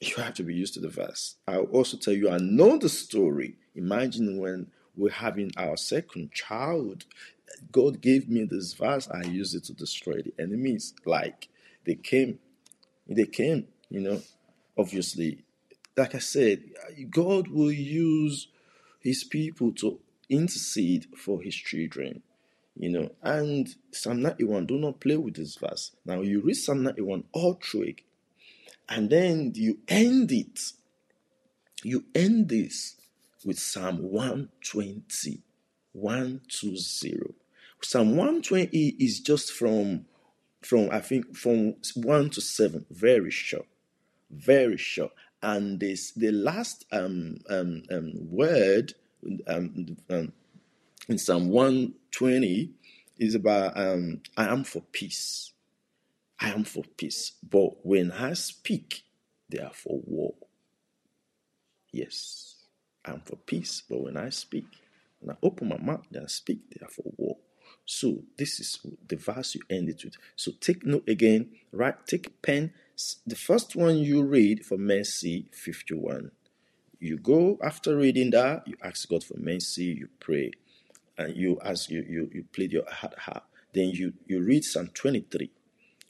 You 0.01 0.17
have 0.17 0.35
to 0.35 0.43
be 0.43 0.55
used 0.55 0.75
to 0.75 0.81
the 0.81 0.89
verse. 0.89 1.37
I'll 1.47 1.65
also 1.65 1.97
tell 1.97 2.15
you, 2.15 2.31
I 2.31 2.39
know 2.39 2.79
the 2.79 2.89
story. 2.89 3.57
Imagine 3.75 4.39
when 4.39 4.69
we're 4.97 5.11
having 5.11 5.53
our 5.57 5.77
second 5.77 6.33
child 6.33 7.05
God 7.73 8.01
gave 8.01 8.29
me 8.29 8.45
this 8.45 8.73
verse, 8.73 9.09
I 9.09 9.25
used 9.25 9.55
it 9.55 9.65
to 9.65 9.73
destroy 9.73 10.23
the 10.23 10.33
enemies. 10.39 10.95
Like 11.05 11.49
they 11.85 11.95
came, 11.95 12.39
they 13.07 13.27
came, 13.27 13.69
you 13.89 14.01
know. 14.01 14.23
Obviously, 14.77 15.45
like 15.97 16.15
I 16.15 16.19
said, 16.19 16.63
God 17.11 17.49
will 17.49 17.73
use 17.73 18.49
his 19.01 19.25
people 19.25 19.73
to 19.73 19.99
intercede 20.29 21.07
for 21.17 21.43
his 21.43 21.55
children, 21.55 22.23
you 22.81 22.89
know. 22.89 23.11
And 23.23 23.69
Psalm 23.93 24.23
91, 24.23 24.67
do 24.67 24.79
not 24.79 25.01
play 25.01 25.17
with 25.17 25.37
this 25.37 25.57
verse. 25.57 25.93
Now 26.05 26.23
you 26.23 26.41
read 26.41 26.55
Psalm 26.55 26.83
91 26.83 27.25
all 27.33 27.61
through 27.63 27.83
it, 27.83 28.01
and 28.89 29.11
then 29.11 29.53
you 29.55 29.79
end 29.87 30.33
it. 30.33 30.61
You 31.83 32.05
end 32.15 32.49
this 32.49 32.97
with 33.45 33.59
Psalm 33.59 33.99
120. 34.03 35.43
120. 35.93 37.35
Psalm 37.83 38.11
120 38.11 38.89
is 38.99 39.21
just 39.21 39.53
from 39.53 40.07
from 40.63 40.91
I 40.91 41.01
think 41.01 41.37
from 41.37 41.75
1 41.95 42.31
to 42.31 42.41
7, 42.41 42.85
very 42.91 43.31
short. 43.31 43.67
Very 44.31 44.77
short. 44.77 45.13
And 45.43 45.81
this 45.81 46.13
the 46.13 46.31
last 46.31 46.85
um, 46.93 47.39
um, 47.49 47.83
um 47.91 48.13
word 48.15 48.95
um, 49.47 49.97
um, 50.09 50.33
in 51.09 51.19
Psalm 51.19 51.49
120 51.49 52.71
is 53.19 53.35
about 53.35 53.79
um, 53.79 54.21
I 54.37 54.47
am 54.47 54.65
for 54.65 54.83
peace. 54.93 55.53
I 56.41 56.51
am 56.51 56.65
for 56.65 56.85
peace. 56.97 57.33
But 57.49 57.85
when 57.85 58.13
I 58.13 58.33
speak, 58.35 59.05
they 59.49 59.59
are 59.59 59.73
for 59.73 60.01
war. 60.05 60.35
Yes, 61.93 62.57
I'm 63.05 63.21
for 63.21 63.37
peace, 63.37 63.83
but 63.89 64.01
when 64.03 64.17
I 64.17 64.31
speak, 64.31 64.67
when 65.21 65.35
I 65.35 65.39
open 65.43 65.69
my 65.69 65.79
mouth 65.79 66.07
and 66.13 66.31
speak, 66.31 66.61
they 66.71 66.85
are 66.85 66.91
for 66.91 67.13
war. 67.17 67.37
So 67.85 68.23
this 68.39 68.61
is 68.61 68.79
the 69.09 69.17
verse 69.17 69.55
you 69.57 69.63
end 69.69 69.89
it 69.89 70.05
with. 70.05 70.15
So 70.37 70.53
take 70.61 70.87
note 70.87 71.09
again, 71.09 71.51
right? 71.73 71.95
Take 72.07 72.41
pen. 72.43 72.73
The 73.27 73.35
first 73.35 73.75
one 73.75 73.99
you 73.99 74.23
read 74.23 74.65
for 74.65 74.79
mercy, 74.79 75.47
51. 75.53 76.31
You 77.01 77.19
go 77.19 77.59
after 77.63 77.97
reading 77.97 78.31
that, 78.31 78.69
you 78.69 78.77
ask 78.83 79.09
God 79.09 79.25
for 79.25 79.39
mercy, 79.39 79.85
you 79.87 80.09
pray, 80.21 80.53
and 81.21 81.37
you 81.37 81.59
ask 81.63 81.91
you 81.91 82.03
you, 82.09 82.31
you 82.33 82.45
plead 82.53 82.73
your 82.73 82.91
heart 82.91 83.19
heart. 83.19 83.45
Then 83.75 83.91
you 83.91 84.15
you 84.27 84.43
read 84.43 84.65
Psalm 84.65 84.89
23. 84.95 85.51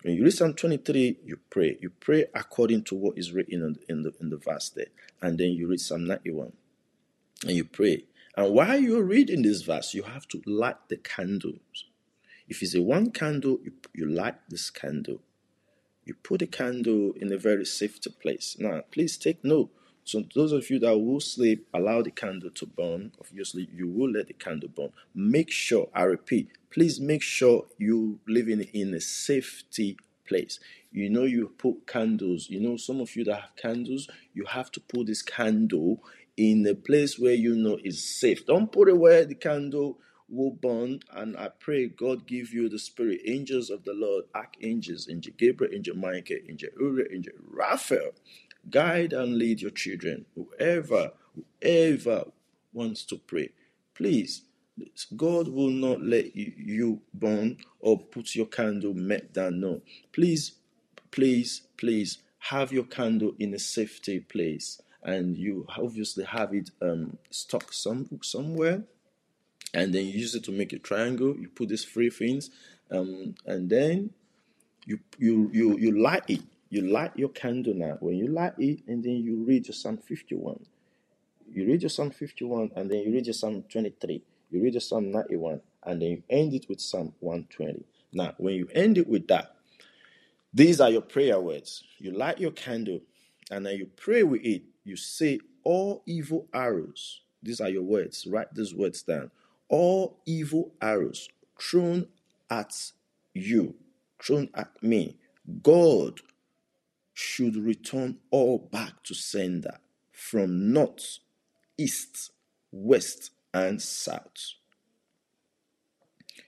When 0.02 0.14
you 0.14 0.24
read 0.24 0.32
Psalm 0.32 0.54
23, 0.54 1.18
you 1.24 1.38
pray. 1.50 1.76
You 1.80 1.90
pray 1.90 2.26
according 2.34 2.84
to 2.84 2.94
what 2.94 3.18
is 3.18 3.32
written 3.32 3.62
in 3.62 3.72
the, 3.74 3.80
in 3.88 4.02
the, 4.02 4.12
in 4.18 4.30
the 4.30 4.38
verse 4.38 4.70
there. 4.70 4.86
And 5.20 5.36
then 5.36 5.50
you 5.50 5.68
read 5.68 5.80
Psalm 5.80 6.06
91. 6.06 6.52
And 7.42 7.52
you 7.52 7.64
pray. 7.64 8.04
And 8.34 8.54
while 8.54 8.78
you're 8.78 9.02
reading 9.02 9.42
this 9.42 9.60
verse, 9.60 9.92
you 9.92 10.04
have 10.04 10.26
to 10.28 10.40
light 10.46 10.76
the 10.88 10.96
candles. 10.96 11.84
If 12.48 12.62
it's 12.62 12.74
a 12.74 12.80
one 12.80 13.10
candle, 13.10 13.58
you, 13.62 13.72
you 13.92 14.06
light 14.06 14.36
this 14.48 14.70
candle. 14.70 15.20
You 16.06 16.14
put 16.14 16.40
the 16.40 16.46
candle 16.46 17.12
in 17.16 17.30
a 17.30 17.36
very 17.36 17.66
safe 17.66 18.00
place. 18.22 18.56
Now, 18.58 18.82
please 18.90 19.18
take 19.18 19.44
note. 19.44 19.70
So, 20.04 20.25
those 20.35 20.52
of 20.52 20.71
you 20.71 20.78
that 20.80 20.99
will 20.99 21.21
sleep, 21.21 21.66
allow 21.73 22.02
the 22.02 22.11
candle 22.11 22.50
to 22.50 22.66
burn. 22.66 23.12
Obviously, 23.21 23.69
you 23.73 23.87
will 23.88 24.11
let 24.11 24.28
the 24.28 24.35
candle 24.35 24.69
burn. 24.69 24.90
Make 25.14 25.50
sure, 25.50 25.88
I 25.95 26.02
repeat, 26.04 26.50
please 26.71 27.00
make 27.00 27.23
sure 27.23 27.66
you 27.78 28.21
living 28.26 28.62
in 28.73 28.95
a 28.95 29.00
safety 29.00 29.97
place. 30.26 30.59
You 30.92 31.11
know, 31.11 31.25
you 31.25 31.52
put 31.59 31.87
candles. 31.87 32.49
You 32.49 32.61
know, 32.61 32.76
some 32.76 33.00
of 33.00 33.14
you 33.16 33.25
that 33.25 33.40
have 33.40 33.57
candles, 33.57 34.09
you 34.35 34.45
have 34.47 34.71
to 34.73 34.80
put 34.80 35.07
this 35.07 35.23
candle 35.23 36.02
in 36.37 36.66
a 36.66 36.75
place 36.75 37.19
where 37.19 37.35
you 37.35 37.54
know 37.54 37.78
is 37.85 38.02
safe. 38.02 38.47
Don't 38.47 38.73
put 38.73 38.88
it 38.88 38.97
where 38.97 39.25
the 39.25 39.35
candle 39.35 39.99
will 40.28 40.52
burn. 40.52 41.00
And 41.12 41.37
I 41.37 41.49
pray 41.49 41.88
God 41.88 42.26
give 42.26 42.52
you 42.52 42.69
the 42.69 42.78
spirit, 42.78 43.21
angels 43.26 43.71
of 43.71 43.85
the 43.85 43.92
Lord, 43.92 44.25
archangels, 44.35 45.09
angel 45.11 45.35
Gabriel, 45.37 45.75
angel 45.75 45.97
Michael, 45.97 46.38
angel 46.49 46.71
Uriel, 46.80 47.09
angel 47.12 47.35
Raphael. 47.47 48.12
Guide 48.68 49.12
and 49.12 49.36
lead 49.36 49.62
your 49.62 49.70
children. 49.70 50.26
Whoever, 50.34 51.12
whoever 51.60 52.24
wants 52.72 53.04
to 53.04 53.16
pray, 53.16 53.50
please. 53.94 54.42
God 55.16 55.48
will 55.48 55.70
not 55.70 56.00
let 56.02 56.34
you 56.34 57.02
burn 57.12 57.58
or 57.80 57.98
put 57.98 58.34
your 58.34 58.46
candle 58.46 58.94
met 58.94 59.32
down. 59.32 59.60
No. 59.60 59.82
Please, 60.12 60.52
please, 61.10 61.62
please 61.76 62.18
have 62.40 62.72
your 62.72 62.84
candle 62.84 63.34
in 63.38 63.52
a 63.52 63.58
safety 63.58 64.20
place 64.20 64.80
and 65.02 65.36
you 65.36 65.66
obviously 65.76 66.24
have 66.24 66.54
it 66.54 66.70
um, 66.82 67.16
stuck 67.30 67.72
some 67.72 68.08
somewhere 68.22 68.82
and 69.74 69.94
then 69.94 70.06
you 70.06 70.12
use 70.12 70.34
it 70.34 70.44
to 70.44 70.52
make 70.52 70.72
a 70.72 70.78
triangle 70.78 71.36
you 71.36 71.48
put 71.48 71.68
these 71.68 71.84
three 71.84 72.10
things 72.10 72.50
um, 72.90 73.34
and 73.46 73.70
then 73.70 74.10
you 74.86 74.98
you 75.18 75.50
you 75.52 75.78
you 75.78 76.02
light 76.02 76.24
it 76.28 76.40
you 76.70 76.82
light 76.82 77.12
your 77.16 77.28
candle 77.28 77.74
now. 77.74 77.98
When 78.00 78.16
you 78.16 78.28
light 78.28 78.54
it 78.58 78.80
and 78.86 79.04
then 79.04 79.16
you 79.16 79.44
read 79.44 79.66
your 79.68 79.74
psalm 79.74 79.98
51 79.98 80.60
you 81.52 81.66
read 81.66 81.82
your 81.82 81.90
psalm 81.90 82.10
51 82.10 82.70
and 82.76 82.88
then 82.88 83.00
you 83.00 83.12
read 83.12 83.26
your 83.26 83.34
psalm 83.34 83.64
23 83.68 84.22
you 84.52 84.62
read 84.62 84.74
your 84.74 84.80
psalm 84.80 85.10
91 85.10 85.60
and 85.84 86.00
then 86.00 86.08
you 86.08 86.22
end 86.30 86.54
it 86.54 86.68
with 86.68 86.80
psalm 86.80 87.12
120 87.18 87.84
now 88.12 88.32
when 88.38 88.54
you 88.54 88.68
end 88.72 88.96
it 88.98 89.08
with 89.08 89.26
that 89.26 89.56
these 90.52 90.80
are 90.80 90.90
your 90.90 91.02
prayer 91.02 91.40
words. 91.40 91.84
You 91.98 92.10
light 92.10 92.40
your 92.40 92.50
candle 92.50 93.00
and 93.50 93.64
then 93.64 93.76
you 93.76 93.86
pray 93.96 94.24
with 94.24 94.44
it. 94.44 94.62
You 94.84 94.96
say, 94.96 95.38
All 95.62 96.02
evil 96.06 96.48
arrows, 96.52 97.20
these 97.42 97.60
are 97.60 97.68
your 97.68 97.84
words, 97.84 98.26
write 98.26 98.52
these 98.54 98.74
words 98.74 99.02
down. 99.02 99.30
All 99.68 100.18
evil 100.26 100.72
arrows 100.82 101.28
thrown 101.60 102.08
at 102.50 102.74
you, 103.32 103.74
thrown 104.20 104.48
at 104.54 104.70
me, 104.82 105.16
God 105.62 106.20
should 107.20 107.54
return 107.54 108.18
all 108.30 108.58
back 108.58 109.02
to 109.04 109.14
sender 109.14 109.78
from 110.10 110.72
north, 110.72 111.18
east, 111.76 112.30
west, 112.72 113.30
and 113.52 113.80
south. 113.82 114.54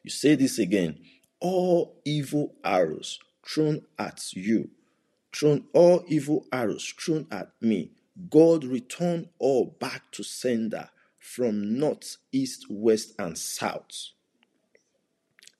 You 0.02 0.10
say 0.10 0.34
this 0.34 0.58
again 0.58 0.98
all 1.40 2.00
evil 2.04 2.54
arrows 2.64 3.18
thrown 3.46 3.82
at 3.98 4.32
you, 4.32 4.70
thrown 5.34 5.64
all 5.74 6.04
evil 6.08 6.46
arrows 6.52 6.94
thrown 6.98 7.26
at 7.30 7.50
me, 7.60 7.90
God 8.30 8.64
return 8.64 9.28
all 9.38 9.76
back 9.78 10.10
to 10.12 10.22
sender 10.22 10.88
from 11.18 11.78
north, 11.78 12.16
east, 12.32 12.66
west, 12.70 13.14
and 13.18 13.36
south. 13.36 14.10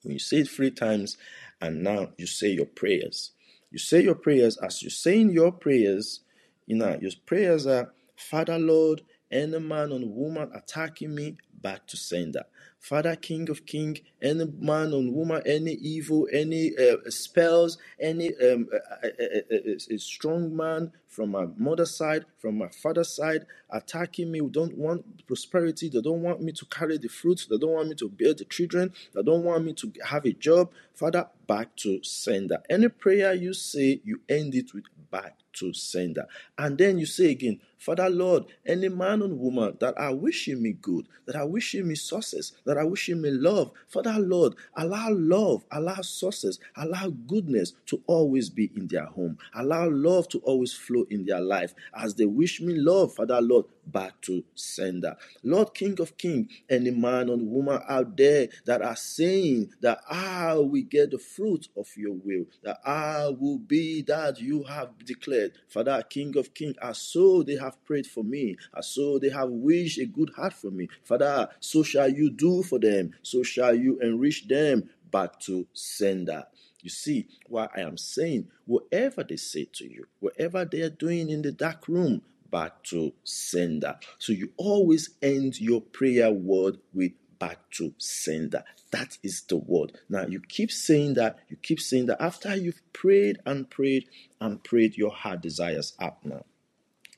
When 0.01 0.13
you 0.13 0.19
say 0.19 0.37
it 0.37 0.49
three 0.49 0.71
times, 0.71 1.17
and 1.61 1.83
now 1.83 2.09
you 2.17 2.25
say 2.27 2.49
your 2.49 2.65
prayers. 2.65 3.31
You 3.73 3.79
say 3.79 4.03
your 4.03 4.13
prayers 4.13 4.55
as 4.57 4.83
you're 4.83 4.91
saying 4.91 5.31
your 5.31 5.51
prayers, 5.51 6.19
you 6.67 6.75
know, 6.75 6.95
your 7.01 7.09
prayers 7.25 7.65
are, 7.65 7.91
Father 8.15 8.59
Lord, 8.59 9.01
Any 9.31 9.57
man 9.57 9.91
or 9.91 9.99
woman 10.03 10.51
attacking 10.53 11.15
me, 11.15 11.37
back 11.63 11.87
to 11.87 11.97
sender. 11.97 12.43
Father, 12.77 13.15
King 13.15 13.49
of 13.49 13.65
King, 13.65 13.97
any 14.21 14.45
man 14.59 14.93
or 14.93 15.01
woman, 15.09 15.41
any 15.45 15.71
evil, 15.71 16.27
any 16.33 16.77
uh, 16.77 16.97
spells, 17.09 17.77
any 17.97 18.35
um, 18.35 18.67
a, 19.01 19.77
a, 19.89 19.97
strong 19.97 20.53
man 20.53 20.91
from 21.07 21.31
my 21.31 21.47
mother's 21.55 21.95
side, 21.95 22.25
from 22.39 22.57
my 22.57 22.67
father's 22.67 23.15
side, 23.15 23.45
attacking 23.69 24.29
me, 24.29 24.41
don't 24.51 24.77
want 24.77 25.25
prosperity, 25.25 25.87
they 25.87 26.01
don't 26.01 26.21
want 26.21 26.41
me 26.41 26.51
to 26.51 26.65
carry 26.65 26.97
the 26.97 27.07
fruits, 27.07 27.45
they 27.45 27.57
don't 27.57 27.71
want 27.71 27.87
me 27.87 27.95
to 27.95 28.09
bear 28.09 28.33
the 28.33 28.43
children, 28.43 28.91
they 29.15 29.23
don't 29.23 29.45
want 29.45 29.63
me 29.63 29.71
to 29.73 29.89
have 30.05 30.25
a 30.25 30.33
job. 30.33 30.69
Father, 30.93 31.29
back 31.47 31.73
to 31.77 32.03
sender. 32.03 32.61
Any 32.69 32.89
prayer 32.89 33.33
you 33.33 33.53
say, 33.53 34.01
you 34.03 34.19
end 34.27 34.55
it 34.55 34.73
with 34.73 34.83
back 35.09 35.37
to 35.53 35.73
sender. 35.73 36.25
And 36.57 36.77
then 36.77 36.97
you 36.97 37.05
say 37.05 37.31
again, 37.31 37.61
Father 37.83 38.09
Lord, 38.09 38.45
any 38.65 38.87
man 38.87 39.21
and 39.21 39.37
woman 39.37 39.75
that 39.81 39.93
are 39.97 40.15
wishing 40.15 40.61
me 40.61 40.71
good, 40.81 41.05
that 41.25 41.35
are 41.35 41.47
wishing 41.47 41.85
me 41.87 41.95
success, 41.95 42.53
that 42.65 42.77
are 42.77 42.87
wishing 42.87 43.21
me 43.21 43.29
love, 43.29 43.71
Father 43.89 44.17
Lord, 44.19 44.55
allow 44.77 45.09
love, 45.11 45.65
allow 45.69 46.01
success, 46.01 46.59
allow 46.77 47.09
goodness 47.09 47.73
to 47.87 48.01
always 48.07 48.49
be 48.49 48.71
in 48.75 48.87
their 48.87 49.05
home. 49.05 49.37
Allow 49.53 49.89
love 49.89 50.29
to 50.29 50.39
always 50.39 50.71
flow 50.73 51.05
in 51.09 51.25
their 51.25 51.41
life. 51.41 51.73
As 51.93 52.15
they 52.15 52.25
wish 52.25 52.61
me 52.61 52.73
love, 52.75 53.15
Father 53.15 53.41
Lord, 53.41 53.65
back 53.85 54.21
to 54.21 54.43
sender. 54.55 55.15
Lord 55.43 55.73
King 55.73 55.99
of 55.99 56.17
King, 56.17 56.49
any 56.69 56.91
man 56.91 57.29
or 57.29 57.37
woman 57.37 57.81
out 57.87 58.15
there 58.15 58.47
that 58.65 58.81
are 58.81 58.95
saying 58.95 59.71
that 59.81 59.99
ah, 60.09 60.51
I 60.51 60.53
will 60.55 60.83
get 60.83 61.11
the 61.11 61.17
fruit 61.17 61.67
of 61.77 61.87
your 61.97 62.13
will, 62.13 62.45
that 62.63 62.79
I 62.85 63.29
will 63.37 63.59
be 63.59 64.01
that 64.03 64.39
you 64.39 64.63
have 64.63 64.97
declared. 65.05 65.53
Father, 65.67 66.03
King 66.09 66.37
of 66.37 66.53
King, 66.53 66.75
as 66.81 66.97
so 66.97 67.43
they 67.43 67.55
have 67.55 67.72
prayed 67.85 68.07
for 68.07 68.23
me, 68.23 68.57
as 68.77 68.87
so 68.87 69.19
they 69.19 69.29
have 69.29 69.49
wished 69.49 69.99
a 69.99 70.05
good 70.05 70.31
heart 70.35 70.53
for 70.53 70.71
me. 70.71 70.87
Father, 71.03 71.49
so 71.59 71.83
shall 71.83 72.09
you 72.09 72.29
do 72.29 72.63
for 72.63 72.79
them, 72.79 73.13
so 73.21 73.43
shall 73.43 73.73
you 73.73 73.99
enrich 73.99 74.47
them 74.47 74.89
back 75.11 75.39
to 75.41 75.67
sender. 75.73 76.45
You 76.81 76.89
see 76.89 77.27
what 77.47 77.71
I 77.75 77.81
am 77.81 77.97
saying? 77.97 78.47
Whatever 78.65 79.23
they 79.23 79.37
say 79.37 79.67
to 79.73 79.85
you, 79.85 80.05
whatever 80.19 80.65
they 80.65 80.81
are 80.81 80.89
doing 80.89 81.29
in 81.29 81.41
the 81.41 81.51
dark 81.51 81.87
room, 81.87 82.21
back 82.51 82.83
to 82.83 83.13
sender. 83.23 83.95
So 84.19 84.33
you 84.33 84.51
always 84.57 85.11
end 85.21 85.59
your 85.59 85.81
prayer 85.81 86.31
word 86.31 86.77
with 86.93 87.13
back 87.39 87.57
to 87.71 87.93
sender. 87.97 88.63
That 88.91 89.17
is 89.23 89.41
the 89.41 89.57
word. 89.57 89.97
Now 90.07 90.25
you 90.27 90.39
keep 90.39 90.71
saying 90.71 91.15
that, 91.15 91.39
you 91.49 91.57
keep 91.57 91.79
saying 91.79 92.05
that 92.07 92.21
after 92.21 92.55
you've 92.55 92.81
prayed 92.93 93.39
and 93.45 93.69
prayed 93.69 94.05
and 94.39 94.63
prayed, 94.63 94.97
your 94.97 95.11
heart 95.11 95.41
desires 95.41 95.93
up 95.99 96.19
now. 96.23 96.45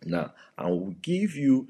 Now, 0.05 0.33
I 0.57 0.69
will 0.69 0.95
give 1.01 1.35
you 1.35 1.67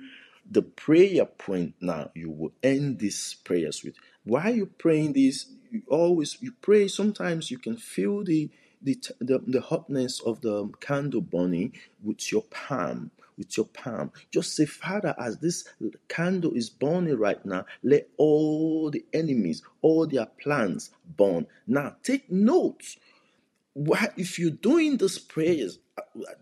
the 0.50 0.62
prayer 0.62 1.26
point 1.26 1.74
now 1.82 2.12
you 2.14 2.30
will 2.30 2.54
end 2.62 3.00
these 3.00 3.36
prayers 3.44 3.84
with. 3.84 3.96
While 4.24 4.54
you're 4.54 4.66
praying 4.68 5.14
this, 5.14 5.48
you 5.72 5.82
always 5.88 6.38
you 6.42 6.54
pray. 6.62 6.88
Sometimes 6.88 7.50
you 7.50 7.58
can 7.58 7.78
feel 7.78 8.24
the 8.24 8.50
the, 8.82 9.00
the, 9.20 9.40
the 9.48 9.62
hotness 9.62 10.22
of 10.22 10.42
the 10.42 10.70
candle 10.80 11.22
burning 11.22 11.74
with 12.04 12.32
your 12.32 12.44
palm 12.44 13.10
with 13.38 13.58
your 13.58 13.66
palm. 13.66 14.12
Just 14.32 14.56
say, 14.56 14.66
Father, 14.66 15.14
as 15.20 15.38
this 15.40 15.68
candle 16.08 16.54
is 16.54 16.70
burning 16.70 17.18
right 17.18 17.44
now, 17.46 17.66
let 17.84 18.08
all 18.18 18.90
the 18.90 19.04
enemies, 19.14 19.62
all 19.82 20.08
their 20.08 20.28
plans 20.42 20.92
burn. 21.18 21.48
Now, 21.68 21.96
take 22.04 22.32
note. 22.32 22.96
What 23.74 24.14
if 24.16 24.40
you're 24.40 24.52
doing 24.52 24.98
these 24.98 25.20
prayers 25.20 25.80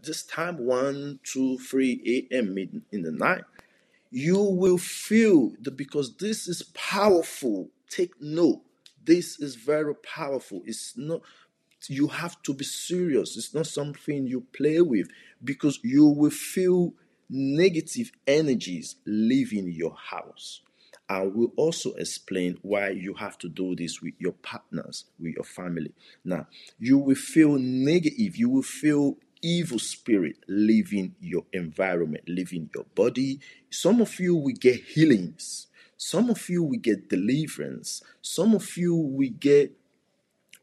this 0.02 0.24
time, 0.24 0.58
1, 0.58 1.20
2, 1.24 1.58
3 1.58 2.28
a.m. 2.32 2.58
in 2.92 3.02
the 3.02 3.12
night, 3.12 3.44
you 4.12 4.40
will 4.40 4.78
feel 4.78 5.54
that 5.62 5.78
because 5.78 6.16
this 6.18 6.48
is 6.48 6.64
powerful. 6.74 7.70
Take 7.90 8.22
note. 8.22 8.62
This 9.04 9.40
is 9.40 9.56
very 9.56 9.96
powerful. 9.96 10.62
It's 10.66 10.94
not 10.98 11.22
you 11.90 12.08
have 12.08 12.42
to 12.44 12.54
be 12.54 12.64
serious. 12.64 13.36
It's 13.36 13.54
not 13.54 13.68
something 13.68 14.26
you 14.26 14.42
play 14.56 14.82
with 14.82 15.10
because 15.44 15.80
you 15.84 16.08
will 16.08 16.32
feel 16.32 16.94
negative 17.30 18.12
energies 18.28 18.96
leaving 19.06 19.68
your 19.68 19.96
house. 19.96 20.62
I 21.10 21.24
will 21.24 21.52
also 21.58 21.94
explain 21.96 22.58
why 22.62 22.90
you 22.90 23.14
have 23.16 23.38
to 23.40 23.50
do 23.50 23.76
this 23.76 24.02
with 24.02 24.14
your 24.18 24.32
partners, 24.32 25.06
with 25.20 25.34
your 25.36 25.44
family. 25.44 25.94
Now, 26.24 26.48
you 26.80 26.98
will 26.98 27.16
feel 27.16 27.58
negative, 27.58 28.38
you 28.38 28.50
will 28.50 28.64
feel 28.64 29.18
evil 29.44 29.80
spirit 29.80 30.38
leaving 30.48 31.16
your 31.20 31.44
environment, 31.54 32.24
leaving 32.28 32.70
your 32.74 32.86
body. 32.96 33.40
Some 33.70 34.02
of 34.02 34.20
you 34.20 34.36
will 34.36 34.56
get 34.60 34.82
healings. 34.82 35.68
Some 35.98 36.30
of 36.30 36.50
you 36.50 36.64
will 36.64 36.80
get 36.80 37.10
deliverance. 37.10 38.02
Some 38.22 38.56
of 38.56 38.76
you 38.78 38.96
will 38.96 39.30
get 39.40 39.74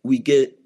we 0.03 0.19
get 0.19 0.59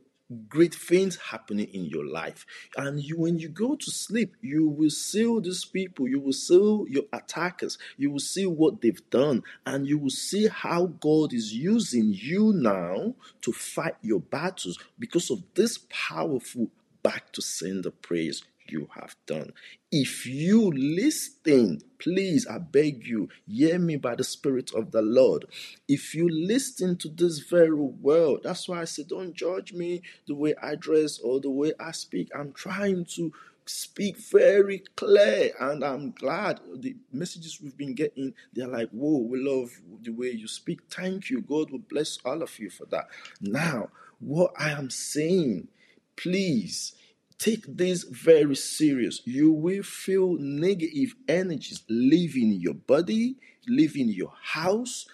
great 0.48 0.74
things 0.74 1.16
happening 1.16 1.68
in 1.72 1.84
your 1.84 2.06
life. 2.06 2.46
And 2.76 3.02
you, 3.02 3.18
when 3.18 3.38
you 3.38 3.48
go 3.48 3.76
to 3.76 3.90
sleep, 3.90 4.36
you 4.40 4.68
will 4.68 4.90
see 4.90 5.40
these 5.40 5.64
people, 5.64 6.08
you 6.08 6.20
will 6.20 6.32
see 6.32 6.84
your 6.88 7.04
attackers, 7.12 7.78
you 7.96 8.10
will 8.10 8.20
see 8.20 8.46
what 8.46 8.80
they've 8.80 9.10
done, 9.10 9.42
and 9.66 9.86
you 9.86 9.98
will 9.98 10.10
see 10.10 10.48
how 10.48 10.86
God 10.86 11.32
is 11.34 11.52
using 11.52 12.12
you 12.14 12.52
now 12.54 13.14
to 13.42 13.52
fight 13.52 13.96
your 14.02 14.20
battles 14.20 14.78
because 14.98 15.30
of 15.30 15.42
this 15.54 15.78
powerful 15.90 16.68
back 17.04 17.32
to 17.34 17.42
sender 17.42 17.92
praise 17.92 18.42
you 18.68 18.88
have 18.98 19.14
done. 19.26 19.52
If 19.92 20.26
you 20.26 20.72
listen, 20.72 21.80
please, 21.98 22.46
I 22.48 22.58
beg 22.58 23.06
you, 23.06 23.28
hear 23.46 23.78
me 23.78 23.96
by 23.96 24.16
the 24.16 24.24
Spirit 24.24 24.72
of 24.74 24.90
the 24.90 25.02
Lord. 25.02 25.46
If 25.88 26.14
you 26.14 26.28
listen 26.28 26.96
to 26.98 27.08
this 27.08 27.40
very 27.40 27.70
well, 27.74 28.38
that's 28.42 28.68
why 28.68 28.80
I 28.80 28.86
say, 28.86 29.04
don't 29.04 29.34
judge 29.34 29.72
me 29.74 30.02
the 30.26 30.34
way 30.34 30.54
I 30.62 30.76
dress 30.76 31.18
or 31.20 31.40
the 31.40 31.50
way 31.50 31.74
I 31.78 31.92
speak. 31.92 32.30
I'm 32.34 32.52
trying 32.52 33.04
to 33.16 33.32
speak 33.66 34.18
very 34.18 34.82
clear 34.96 35.50
and 35.58 35.82
i'm 35.84 36.10
glad 36.12 36.60
the 36.76 36.94
messages 37.12 37.60
we've 37.62 37.76
been 37.78 37.94
getting 37.94 38.34
they're 38.52 38.68
like 38.68 38.90
whoa 38.90 39.18
we 39.18 39.40
love 39.40 39.70
the 40.02 40.10
way 40.10 40.30
you 40.30 40.46
speak 40.46 40.80
thank 40.90 41.30
you 41.30 41.40
god 41.40 41.70
will 41.70 41.78
bless 41.78 42.18
all 42.26 42.42
of 42.42 42.58
you 42.58 42.68
for 42.68 42.84
that 42.86 43.08
now 43.40 43.88
what 44.20 44.52
i 44.58 44.70
am 44.70 44.90
saying 44.90 45.66
please 46.16 46.94
Take 47.38 47.76
this 47.76 48.04
very 48.04 48.56
serious. 48.56 49.20
You 49.24 49.52
will 49.52 49.82
feel 49.82 50.36
negative 50.38 51.14
energies 51.28 51.82
leaving 51.88 52.52
your 52.52 52.74
body, 52.74 53.36
leaving 53.66 54.08
your 54.08 54.32
house, 54.40 55.06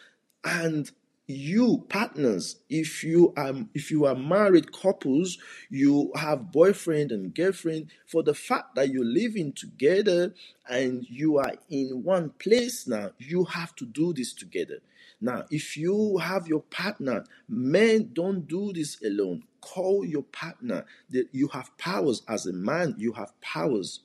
and 0.45 0.91
you 1.27 1.85
partners 1.89 2.57
if 2.69 3.05
you 3.05 3.33
are 3.37 3.55
if 3.73 3.89
you 3.91 4.05
are 4.05 4.17
married 4.17 4.73
couples 4.73 5.39
you 5.71 6.11
have 6.17 6.51
boyfriend 6.51 7.13
and 7.13 7.33
girlfriend 7.33 7.87
for 8.05 8.25
the 8.25 8.35
fact 8.35 8.75
that 8.75 8.89
you're 8.89 9.05
living 9.05 9.53
together 9.53 10.35
and 10.69 11.07
you 11.09 11.39
are 11.39 11.55
in 11.69 12.03
one 12.03 12.31
place 12.31 12.89
now 12.89 13.11
you 13.19 13.45
have 13.45 13.73
to 13.77 13.87
do 13.87 14.13
this 14.13 14.33
together 14.33 14.81
now 15.21 15.45
if 15.53 15.77
you 15.77 16.19
have 16.19 16.49
your 16.49 16.63
partner 16.63 17.25
men 17.49 18.11
don't 18.13 18.49
do 18.49 18.73
this 18.73 19.01
alone 19.05 19.45
call 19.61 20.05
your 20.05 20.23
partner 20.23 20.85
that 21.11 21.29
you 21.33 21.49
have 21.49 21.77
powers 21.79 22.23
as 22.29 22.47
a 22.47 22.53
man 22.53 22.95
you 22.99 23.13
have 23.13 23.39
powers. 23.41 24.01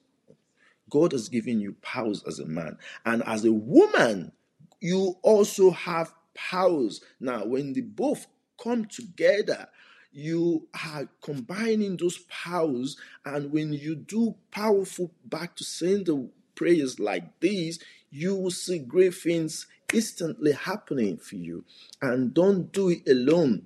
God 0.89 1.13
has 1.13 1.29
given 1.29 1.59
you 1.59 1.75
powers 1.81 2.23
as 2.27 2.39
a 2.39 2.45
man. 2.45 2.77
And 3.05 3.23
as 3.23 3.45
a 3.45 3.51
woman 3.51 4.31
you 4.79 5.15
also 5.21 5.71
have 5.71 6.13
powers. 6.33 7.01
Now 7.19 7.45
when 7.45 7.73
they 7.73 7.81
both 7.81 8.27
come 8.61 8.85
together 8.85 9.67
you 10.11 10.67
are 10.85 11.09
combining 11.21 11.97
those 11.97 12.19
powers. 12.29 12.97
And 13.25 13.51
when 13.51 13.73
you 13.73 13.95
do 13.95 14.35
powerful 14.51 15.11
back 15.25 15.55
to 15.57 15.63
sender 15.63 16.25
prayers 16.55 16.99
like 16.99 17.39
these 17.41 17.79
you 18.11 18.33
will 18.33 18.51
see 18.51 18.79
great 18.79 19.13
things 19.13 19.67
instantly 19.93 20.53
happening 20.53 21.17
for 21.17 21.35
you. 21.35 21.65
And 22.01 22.33
don't 22.33 22.71
do 22.71 22.89
it 22.89 23.07
alone 23.07 23.65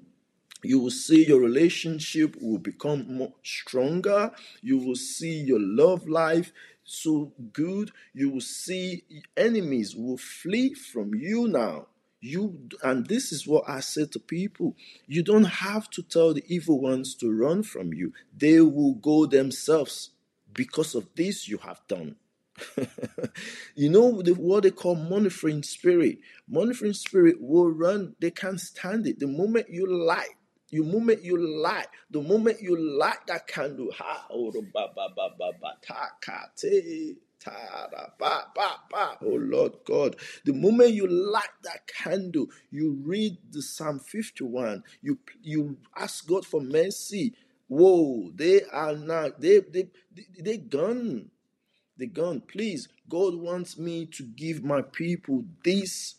you 0.64 0.80
will 0.80 0.92
see 0.92 1.26
your 1.26 1.40
relationship 1.40 2.36
will 2.42 2.58
become 2.58 3.06
more 3.14 3.34
stronger. 3.44 4.32
You 4.62 4.78
will 4.78 4.96
see 4.96 5.42
your 5.42 5.60
love 5.60 6.08
life 6.08 6.52
so 6.84 7.32
good. 7.54 7.92
You 8.14 8.30
will 8.30 8.42
see 8.42 9.04
enemies 9.38 9.96
will 9.96 10.18
flee 10.18 10.74
from 10.74 11.16
you 11.16 11.48
now. 11.48 11.88
You 12.22 12.68
and 12.84 13.08
this 13.08 13.32
is 13.32 13.48
what 13.48 13.64
i 13.70 13.80
say 13.80 14.06
to 14.08 14.20
people. 14.20 14.76
You 15.08 15.24
don't 15.24 15.46
have 15.46 15.90
to 15.92 16.04
tell 16.04 16.34
the 16.34 16.44
evil 16.48 16.82
ones 16.82 17.16
to 17.16 17.32
run 17.32 17.64
from 17.64 17.94
you. 17.94 18.12
They 18.38 18.60
will 18.60 18.96
go 18.96 19.26
themselves. 19.26 20.10
Because 20.52 20.96
of 20.96 21.08
this 21.16 21.48
you 21.48 21.58
have 21.60 21.82
done. 21.88 22.16
You 23.76 23.90
know 23.90 24.22
the, 24.22 24.34
what 24.34 24.64
they 24.64 24.72
call 24.72 24.96
monitoring 24.96 25.64
spirit. 25.64 26.18
Monitoring 26.50 26.92
spirit 26.92 27.38
will 27.40 27.72
run. 27.72 28.16
They 28.20 28.32
can't 28.32 28.60
stand 28.60 29.08
it. 29.08 29.20
The 29.20 29.28
moment 29.28 29.68
you 29.70 29.88
lie 29.88 30.28
the 30.72 30.82
moment 30.82 31.24
you 31.24 31.38
light, 31.38 31.88
the 32.12 32.22
moment 32.22 32.62
you 32.62 32.78
light 32.78 33.26
that 33.28 33.48
candle, 33.48 33.90
ha, 33.96 34.28
Oh 39.22 39.36
Lord 39.36 39.74
God, 39.86 40.16
the 40.46 40.54
moment 40.54 40.92
you 40.92 41.08
light 41.08 41.50
that 41.64 41.88
candle, 41.88 42.48
you 42.70 43.00
read 43.04 43.38
the 43.52 43.62
Psalm 43.62 44.00
51, 44.00 44.84
you 45.02 45.20
you 45.42 45.78
ask 45.96 46.28
God 46.28 46.46
for 46.46 46.62
mercy. 46.62 47.34
Whoa, 47.68 48.32
they 48.36 48.64
are 48.72 48.96
not 48.96 49.40
they 49.42 49.60
they 49.60 49.90
they, 50.14 50.26
they 50.40 50.58
gone. 50.58 51.32
They 51.98 52.08
gone. 52.08 52.42
Please, 52.42 52.88
God 53.10 53.36
wants 53.36 53.78
me 53.78 54.06
to 54.06 54.24
give 54.24 54.64
my 54.64 54.82
people 54.82 55.44
this 55.64 56.16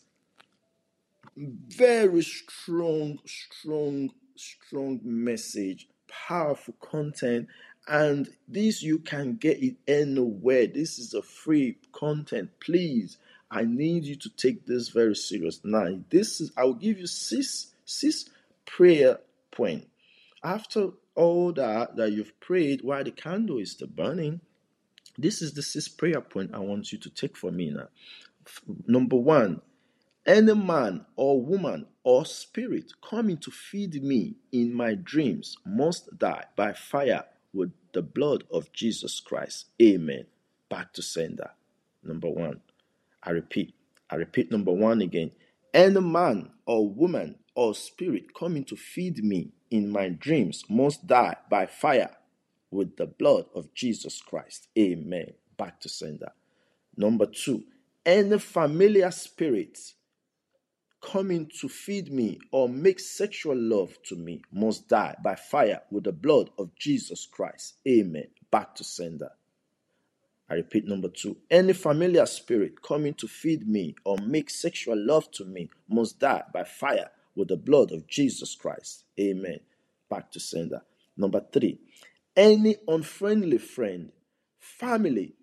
very 1.36 2.22
strong, 2.22 3.18
strong, 3.24 4.10
strong 4.40 5.00
message, 5.04 5.88
powerful 6.08 6.74
content, 6.80 7.48
and 7.86 8.28
this 8.48 8.82
you 8.82 8.98
can 8.98 9.36
get 9.36 9.62
it 9.62 9.76
anywhere. 9.86 10.66
This 10.66 10.98
is 10.98 11.14
a 11.14 11.22
free 11.22 11.76
content. 11.92 12.50
Please, 12.60 13.18
I 13.50 13.64
need 13.64 14.04
you 14.04 14.16
to 14.16 14.30
take 14.30 14.66
this 14.66 14.88
very 14.88 15.16
serious. 15.16 15.60
Now, 15.64 15.98
this 16.10 16.40
is 16.40 16.52
I 16.56 16.64
will 16.64 16.74
give 16.74 16.98
you 16.98 17.06
six 17.06 17.74
six 17.84 18.30
prayer 18.66 19.18
point. 19.50 19.88
After 20.42 20.90
all 21.14 21.52
that 21.52 21.96
that 21.96 22.12
you've 22.12 22.38
prayed 22.40 22.82
while 22.82 23.04
the 23.04 23.10
candle 23.10 23.58
is 23.58 23.72
still 23.72 23.88
burning, 23.88 24.40
this 25.18 25.42
is 25.42 25.52
the 25.52 25.62
sixth 25.62 25.98
prayer 25.98 26.20
point 26.20 26.54
I 26.54 26.60
want 26.60 26.92
you 26.92 26.98
to 26.98 27.10
take 27.10 27.36
for 27.36 27.50
me 27.50 27.70
now. 27.70 27.88
Number 28.86 29.16
one, 29.16 29.60
any 30.30 30.54
man 30.54 31.04
or 31.16 31.42
woman 31.42 31.84
or 32.04 32.24
spirit 32.24 32.92
coming 33.02 33.36
to 33.36 33.50
feed 33.50 34.00
me 34.00 34.36
in 34.52 34.72
my 34.72 34.94
dreams 34.94 35.56
must 35.66 36.16
die 36.20 36.44
by 36.54 36.72
fire 36.72 37.24
with 37.52 37.72
the 37.92 38.00
blood 38.00 38.44
of 38.52 38.72
Jesus 38.72 39.18
Christ. 39.18 39.66
Amen. 39.82 40.26
Back 40.68 40.92
to 40.92 41.02
sender. 41.02 41.50
Number 42.04 42.30
one. 42.30 42.60
I 43.24 43.30
repeat. 43.30 43.74
I 44.08 44.14
repeat 44.14 44.52
number 44.52 44.70
one 44.70 45.00
again. 45.02 45.32
Any 45.74 46.00
man 46.00 46.50
or 46.64 46.88
woman 46.88 47.34
or 47.56 47.74
spirit 47.74 48.32
coming 48.32 48.62
to 48.66 48.76
feed 48.76 49.24
me 49.24 49.50
in 49.68 49.90
my 49.90 50.10
dreams 50.10 50.62
must 50.68 51.08
die 51.08 51.38
by 51.50 51.66
fire 51.66 52.14
with 52.70 52.96
the 52.98 53.06
blood 53.06 53.46
of 53.52 53.74
Jesus 53.74 54.22
Christ. 54.22 54.68
Amen. 54.78 55.32
Back 55.56 55.80
to 55.80 55.88
sender. 55.88 56.30
Number 56.96 57.26
two. 57.26 57.64
Any 58.06 58.38
familiar 58.38 59.10
spirit 59.10 59.78
coming 61.00 61.50
to 61.60 61.68
feed 61.68 62.12
me 62.12 62.38
or 62.50 62.68
make 62.68 63.00
sexual 63.00 63.56
love 63.56 63.96
to 64.04 64.16
me 64.16 64.42
must 64.52 64.88
die 64.88 65.16
by 65.22 65.34
fire 65.34 65.80
with 65.90 66.04
the 66.04 66.12
blood 66.12 66.50
of 66.58 66.74
Jesus 66.74 67.26
Christ. 67.26 67.76
Amen. 67.88 68.28
Back 68.50 68.74
to 68.76 68.84
sender. 68.84 69.30
I 70.48 70.54
repeat 70.54 70.86
number 70.86 71.08
two. 71.08 71.36
Any 71.50 71.72
familiar 71.72 72.26
spirit 72.26 72.82
coming 72.82 73.14
to 73.14 73.28
feed 73.28 73.68
me 73.68 73.94
or 74.04 74.16
make 74.18 74.50
sexual 74.50 74.96
love 74.96 75.30
to 75.32 75.44
me 75.44 75.70
must 75.88 76.18
die 76.18 76.42
by 76.52 76.64
fire 76.64 77.10
with 77.36 77.48
the 77.48 77.56
blood 77.56 77.92
of 77.92 78.06
Jesus 78.08 78.56
Christ. 78.56 79.04
Amen. 79.18 79.60
Back 80.08 80.30
to 80.32 80.40
sender. 80.40 80.82
Number 81.16 81.42
three. 81.52 81.78
Any 82.36 82.76
unfriendly 82.88 83.58
friend, 83.58 84.10
family 84.58 85.34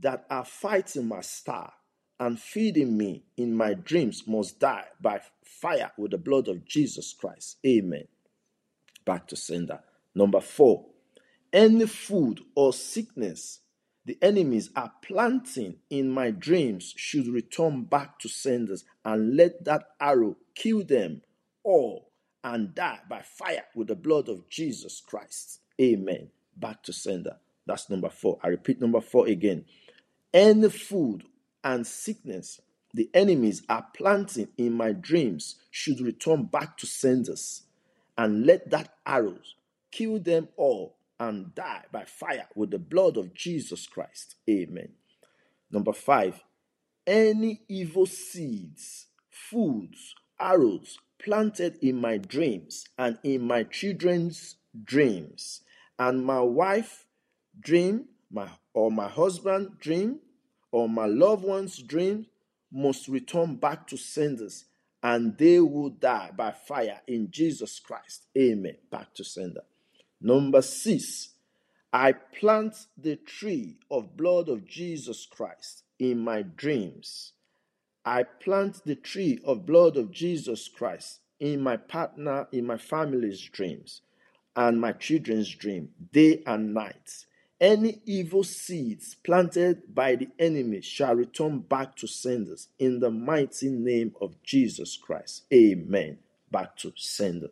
that 0.00 0.26
are 0.30 0.44
fighting 0.44 1.06
my 1.06 1.20
star 1.20 1.72
and 2.20 2.38
feeding 2.38 2.96
me 2.96 3.24
in 3.36 3.56
my 3.56 3.74
dreams 3.74 4.24
must 4.26 4.60
die 4.60 4.84
by 5.00 5.20
fire 5.42 5.90
with 5.96 6.12
the 6.12 6.18
blood 6.18 6.46
of 6.46 6.66
Jesus 6.66 7.12
Christ. 7.12 7.56
Amen. 7.66 8.04
Back 9.04 9.26
to 9.28 9.36
sender. 9.36 9.80
Number 10.14 10.40
four, 10.40 10.86
any 11.52 11.86
food 11.86 12.40
or 12.54 12.72
sickness 12.72 13.60
the 14.06 14.18
enemies 14.22 14.70
are 14.74 14.92
planting 15.02 15.76
in 15.90 16.10
my 16.10 16.30
dreams 16.30 16.94
should 16.96 17.28
return 17.28 17.84
back 17.84 18.18
to 18.20 18.28
senders 18.28 18.84
and 19.04 19.36
let 19.36 19.64
that 19.64 19.84
arrow 20.00 20.36
kill 20.54 20.82
them 20.82 21.22
all 21.62 22.10
and 22.42 22.74
die 22.74 23.00
by 23.08 23.20
fire 23.22 23.64
with 23.74 23.88
the 23.88 23.94
blood 23.94 24.28
of 24.28 24.48
Jesus 24.48 25.02
Christ. 25.06 25.60
Amen. 25.80 26.30
Back 26.56 26.82
to 26.84 26.92
sender. 26.92 27.36
That's 27.66 27.90
number 27.90 28.08
four. 28.08 28.38
I 28.42 28.48
repeat 28.48 28.80
number 28.80 29.00
four 29.00 29.26
again. 29.26 29.66
Any 30.32 30.70
food 30.70 31.24
and 31.62 31.86
sickness 31.86 32.60
the 32.92 33.08
enemies 33.14 33.62
are 33.68 33.86
planting 33.96 34.48
in 34.58 34.72
my 34.72 34.92
dreams 34.92 35.56
should 35.70 36.00
return 36.00 36.44
back 36.44 36.76
to 36.78 36.86
senders 36.86 37.62
and 38.18 38.44
let 38.46 38.70
that 38.70 38.94
arrows 39.06 39.54
kill 39.92 40.18
them 40.18 40.48
all 40.56 40.96
and 41.18 41.54
die 41.54 41.84
by 41.92 42.04
fire 42.04 42.48
with 42.54 42.70
the 42.70 42.78
blood 42.78 43.16
of 43.16 43.34
Jesus 43.34 43.86
Christ. 43.86 44.36
Amen. 44.48 44.90
Number 45.70 45.92
five, 45.92 46.42
any 47.06 47.60
evil 47.68 48.06
seeds, 48.06 49.06
foods, 49.30 50.14
arrows 50.40 50.98
planted 51.22 51.78
in 51.82 52.00
my 52.00 52.16
dreams 52.16 52.86
and 52.98 53.18
in 53.22 53.42
my 53.42 53.62
children's 53.64 54.56
dreams, 54.84 55.60
and 55.98 56.24
my 56.24 56.40
wife 56.40 57.04
dream, 57.60 58.06
my 58.30 58.48
or 58.72 58.90
my 58.90 59.08
husband 59.08 59.78
dream, 59.78 60.20
or 60.72 60.88
my 60.88 61.06
loved 61.06 61.44
one's 61.44 61.78
dreams 61.78 62.26
must 62.72 63.08
return 63.08 63.56
back 63.56 63.86
to 63.88 63.96
senders 63.96 64.66
and 65.02 65.36
they 65.38 65.58
will 65.60 65.90
die 65.90 66.30
by 66.36 66.52
fire 66.52 67.00
in 67.06 67.30
Jesus 67.30 67.80
Christ. 67.80 68.26
Amen. 68.36 68.76
Back 68.90 69.14
to 69.14 69.24
sender. 69.24 69.62
Number 70.20 70.62
six, 70.62 71.30
I 71.92 72.12
plant 72.12 72.76
the 72.96 73.16
tree 73.16 73.78
of 73.90 74.16
blood 74.16 74.48
of 74.48 74.66
Jesus 74.66 75.26
Christ 75.26 75.84
in 75.98 76.18
my 76.18 76.42
dreams. 76.42 77.32
I 78.04 78.22
plant 78.22 78.84
the 78.84 78.94
tree 78.94 79.40
of 79.44 79.66
blood 79.66 79.96
of 79.96 80.10
Jesus 80.10 80.68
Christ 80.68 81.20
in 81.40 81.60
my 81.60 81.76
partner, 81.76 82.46
in 82.52 82.66
my 82.66 82.76
family's 82.76 83.40
dreams, 83.40 84.02
and 84.54 84.80
my 84.80 84.92
children's 84.92 85.48
dream, 85.54 85.88
day 86.12 86.42
and 86.46 86.74
night. 86.74 87.24
Any 87.60 88.00
evil 88.06 88.42
seeds 88.42 89.16
planted 89.16 89.94
by 89.94 90.16
the 90.16 90.28
enemy 90.38 90.80
shall 90.80 91.14
return 91.14 91.58
back 91.58 91.94
to 91.96 92.06
senders 92.06 92.68
in 92.78 93.00
the 93.00 93.10
mighty 93.10 93.68
name 93.68 94.14
of 94.18 94.42
Jesus 94.42 94.96
Christ. 94.96 95.44
Amen. 95.52 96.18
Back 96.50 96.76
to 96.78 96.92
sender. 96.96 97.50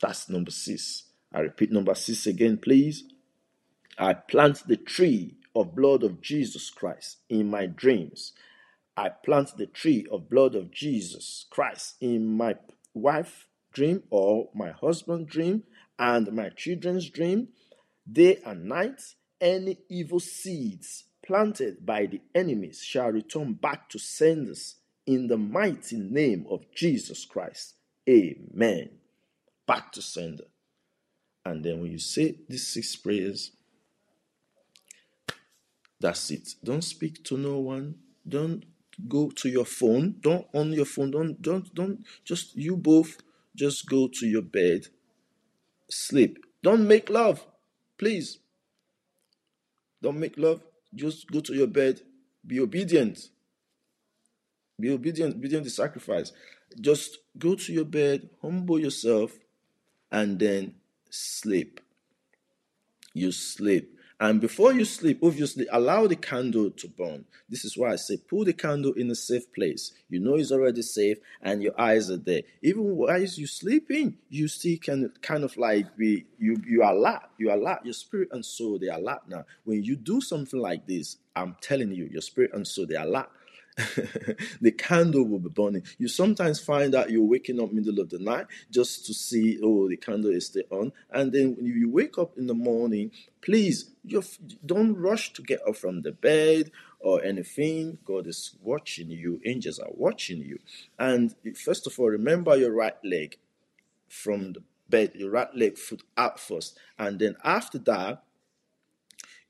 That's 0.00 0.28
number 0.28 0.52
six. 0.52 1.04
I 1.32 1.40
repeat 1.40 1.72
number 1.72 1.96
six 1.96 2.26
again, 2.26 2.58
please. 2.58 3.04
I 3.98 4.14
plant 4.14 4.68
the 4.68 4.76
tree 4.76 5.34
of 5.54 5.74
blood 5.74 6.04
of 6.04 6.20
Jesus 6.20 6.70
Christ 6.70 7.18
in 7.28 7.50
my 7.50 7.66
dreams. 7.66 8.34
I 8.96 9.08
plant 9.08 9.56
the 9.56 9.66
tree 9.66 10.06
of 10.12 10.30
blood 10.30 10.54
of 10.54 10.70
Jesus 10.70 11.46
Christ 11.50 11.96
in 12.00 12.36
my 12.36 12.56
wife 12.94 13.48
dream 13.72 14.02
or 14.10 14.48
my 14.54 14.70
husband 14.70 15.26
dream 15.26 15.64
and 15.98 16.32
my 16.32 16.50
children's 16.50 17.10
dream 17.10 17.48
Day 18.10 18.40
and 18.44 18.66
night, 18.66 19.02
any 19.40 19.78
evil 19.88 20.20
seeds 20.20 21.04
planted 21.24 21.84
by 21.84 22.06
the 22.06 22.20
enemies 22.34 22.82
shall 22.82 23.10
return 23.10 23.54
back 23.54 23.88
to 23.90 23.98
senders 23.98 24.76
in 25.06 25.26
the 25.26 25.36
mighty 25.36 25.96
name 25.96 26.46
of 26.50 26.70
Jesus 26.74 27.24
Christ. 27.24 27.74
Amen. 28.08 28.90
Back 29.66 29.92
to 29.92 30.02
sender. 30.02 30.44
And 31.44 31.64
then 31.64 31.80
when 31.80 31.92
you 31.92 31.98
say 31.98 32.36
these 32.48 32.66
six 32.66 32.94
prayers, 32.96 33.52
that's 36.00 36.30
it. 36.30 36.48
Don't 36.62 36.82
speak 36.82 37.24
to 37.24 37.36
no 37.36 37.58
one. 37.58 37.96
Don't 38.28 38.64
go 39.08 39.30
to 39.30 39.48
your 39.48 39.64
phone. 39.64 40.16
Don't 40.20 40.46
on 40.52 40.72
your 40.72 40.84
phone. 40.84 41.10
Don't 41.10 41.40
don't 41.40 41.72
don't 41.74 42.04
just 42.24 42.56
you 42.56 42.76
both 42.76 43.18
just 43.54 43.88
go 43.88 44.08
to 44.08 44.26
your 44.26 44.42
bed. 44.42 44.86
Sleep. 45.90 46.38
Don't 46.62 46.86
make 46.86 47.08
love. 47.08 47.46
Please, 47.98 48.38
don't 50.02 50.18
make 50.18 50.36
love. 50.36 50.62
Just 50.94 51.30
go 51.30 51.40
to 51.40 51.54
your 51.54 51.66
bed. 51.66 52.00
Be 52.46 52.60
obedient. 52.60 53.30
Be 54.78 54.90
obedient, 54.90 55.36
obedient 55.36 55.64
to 55.64 55.70
sacrifice. 55.70 56.32
Just 56.80 57.18
go 57.38 57.54
to 57.54 57.72
your 57.72 57.84
bed, 57.84 58.28
humble 58.42 58.78
yourself, 58.78 59.38
and 60.12 60.38
then 60.38 60.74
sleep. 61.10 61.80
You 63.14 63.32
sleep. 63.32 63.95
And 64.18 64.40
before 64.40 64.72
you 64.72 64.86
sleep, 64.86 65.18
obviously 65.22 65.66
allow 65.70 66.06
the 66.06 66.16
candle 66.16 66.70
to 66.70 66.88
burn. 66.88 67.26
This 67.50 67.66
is 67.66 67.76
why 67.76 67.92
I 67.92 67.96
say 67.96 68.16
put 68.16 68.46
the 68.46 68.54
candle 68.54 68.94
in 68.94 69.10
a 69.10 69.14
safe 69.14 69.52
place. 69.52 69.92
You 70.08 70.20
know 70.20 70.36
it's 70.36 70.52
already 70.52 70.80
safe 70.80 71.18
and 71.42 71.62
your 71.62 71.78
eyes 71.78 72.10
are 72.10 72.16
there. 72.16 72.40
Even 72.62 72.96
while 72.96 73.20
you're 73.20 73.46
sleeping, 73.46 74.16
you 74.30 74.48
still 74.48 74.78
can 74.80 75.12
kind 75.20 75.44
of 75.44 75.54
like 75.58 75.94
be 75.98 76.24
you 76.38 76.56
you 76.66 76.82
are 76.82 76.94
alert. 76.94 77.22
You 77.36 77.50
are 77.50 77.58
alert 77.58 77.84
your 77.84 77.92
spirit 77.92 78.30
and 78.32 78.44
soul, 78.44 78.78
they 78.78 78.88
are 78.88 78.98
alert 78.98 79.28
now. 79.28 79.44
When 79.64 79.84
you 79.84 79.96
do 79.96 80.22
something 80.22 80.60
like 80.60 80.86
this, 80.86 81.18
I'm 81.34 81.54
telling 81.60 81.92
you, 81.92 82.08
your 82.10 82.22
spirit 82.22 82.52
and 82.54 82.66
soul, 82.66 82.86
they 82.86 82.96
are 82.96 83.06
alert. 83.06 83.28
the 84.60 84.72
candle 84.72 85.24
will 85.24 85.38
be 85.38 85.50
burning. 85.50 85.82
You 85.98 86.08
sometimes 86.08 86.58
find 86.58 86.94
that 86.94 87.10
you're 87.10 87.22
waking 87.22 87.60
up 87.60 87.72
middle 87.72 88.00
of 88.00 88.08
the 88.08 88.18
night 88.18 88.46
just 88.70 89.04
to 89.06 89.14
see, 89.14 89.58
oh, 89.62 89.88
the 89.88 89.98
candle 89.98 90.30
is 90.30 90.46
still 90.46 90.64
on. 90.70 90.92
And 91.10 91.30
then 91.32 91.56
when 91.56 91.66
you 91.66 91.90
wake 91.90 92.16
up 92.16 92.38
in 92.38 92.46
the 92.46 92.54
morning, 92.54 93.10
please 93.42 93.90
don't 94.64 94.94
rush 94.94 95.32
to 95.34 95.42
get 95.42 95.60
up 95.68 95.76
from 95.76 96.02
the 96.02 96.12
bed 96.12 96.70
or 97.00 97.22
anything. 97.22 97.98
God 98.04 98.26
is 98.26 98.56
watching 98.62 99.10
you. 99.10 99.40
Angels 99.44 99.78
are 99.78 99.90
watching 99.92 100.40
you. 100.40 100.58
And 100.98 101.34
first 101.54 101.86
of 101.86 101.98
all, 101.98 102.08
remember 102.08 102.56
your 102.56 102.72
right 102.72 102.96
leg 103.04 103.36
from 104.08 104.54
the 104.54 104.62
bed, 104.88 105.12
your 105.14 105.30
right 105.30 105.54
leg 105.54 105.76
foot 105.76 106.02
out 106.16 106.40
first. 106.40 106.78
And 106.98 107.18
then 107.18 107.36
after 107.44 107.78
that, 107.80 108.22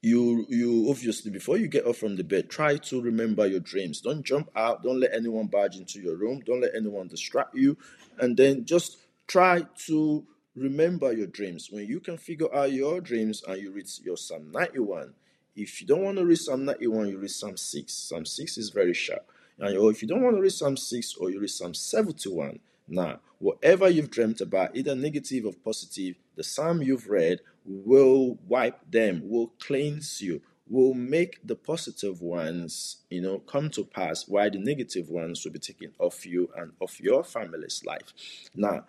you 0.07 0.47
you 0.49 0.87
obviously 0.89 1.33
before 1.33 1.57
you 1.57 1.67
get 1.67 1.85
up 1.85 1.97
from 1.97 2.15
the 2.15 2.23
bed 2.23 2.49
try 2.49 2.77
to 2.77 3.03
remember 3.03 3.45
your 3.45 3.59
dreams. 3.59 4.01
Don't 4.01 4.25
jump 4.25 4.49
out. 4.55 4.85
Don't 4.85 5.01
let 5.01 5.13
anyone 5.13 5.49
barge 5.49 5.77
into 5.77 6.01
your 6.01 6.17
room. 6.17 6.43
Don't 6.47 6.61
let 6.61 6.77
anyone 6.77 7.09
distract 7.09 7.57
you. 7.57 7.77
And 8.21 8.37
then 8.37 8.65
just 8.65 8.99
try 9.27 9.65
to 9.87 10.25
remember 10.55 11.13
your 11.13 11.27
dreams. 11.27 11.71
When 11.73 11.87
you 11.87 11.99
can 11.99 12.19
figure 12.19 12.55
out 12.55 12.71
your 12.71 13.01
dreams 13.01 13.43
and 13.49 13.61
you 13.61 13.73
read 13.73 13.89
your 14.05 14.17
psalm 14.17 14.53
91 14.53 15.13
if 15.57 15.81
you 15.81 15.89
don't 15.89 16.03
want 16.03 16.19
to 16.19 16.25
read 16.25 16.39
psalm 16.39 16.65
91 16.65 17.09
you 17.09 17.19
read 17.19 17.31
psalm 17.31 17.57
6 17.57 17.93
psalm 17.93 18.25
6 18.25 18.59
is 18.59 18.71
very 18.71 18.95
sharp. 18.95 19.29
And 19.59 19.75
if 19.91 20.03
you 20.03 20.09
don't 20.09 20.23
want 20.23 20.37
to 20.37 20.43
read 20.43 20.53
psalm 20.53 20.77
6 20.77 21.17
or 21.17 21.31
you 21.31 21.41
read 21.41 21.51
psalm 21.51 21.75
71 21.75 22.61
now 22.89 23.19
whatever 23.39 23.89
you've 23.89 24.11
dreamt 24.11 24.41
about 24.41 24.75
either 24.75 24.95
negative 24.95 25.45
or 25.45 25.53
positive 25.53 26.17
the 26.37 26.45
psalm 26.45 26.83
you've 26.83 27.09
read 27.09 27.41
will 27.67 28.39
wipe 28.47 28.79
them, 28.91 29.23
will 29.25 29.53
cleanse 29.59 30.21
you, 30.21 30.41
will 30.69 30.95
make 30.95 31.41
the 31.45 31.57
positive 31.57 32.21
ones, 32.21 32.99
you 33.11 33.21
know, 33.21 33.39
come 33.41 33.71
to 33.71 33.85
pass, 33.85 34.29
while 34.29 34.51
the 34.51 34.59
negative 34.59 35.09
ones 35.09 35.45
will 35.45 35.53
be 35.53 35.59
taken 35.59 35.93
off 35.99 36.25
you 36.27 36.49
and 36.57 36.73
off 36.81 37.01
your 37.01 37.25
family's 37.25 37.83
life. 37.85 38.13
Now, 38.55 38.85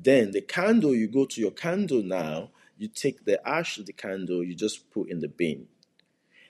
then 0.00 0.30
the 0.30 0.40
candle, 0.40 0.94
you 0.94 1.08
go 1.08 1.26
to 1.26 1.40
your 1.40 1.50
candle 1.50 2.02
now, 2.02 2.50
you 2.78 2.88
take 2.88 3.24
the 3.24 3.46
ash 3.46 3.78
of 3.78 3.86
the 3.86 3.92
candle, 3.92 4.42
you 4.42 4.54
just 4.54 4.90
put 4.90 5.10
in 5.10 5.20
the 5.20 5.28
bin. 5.28 5.68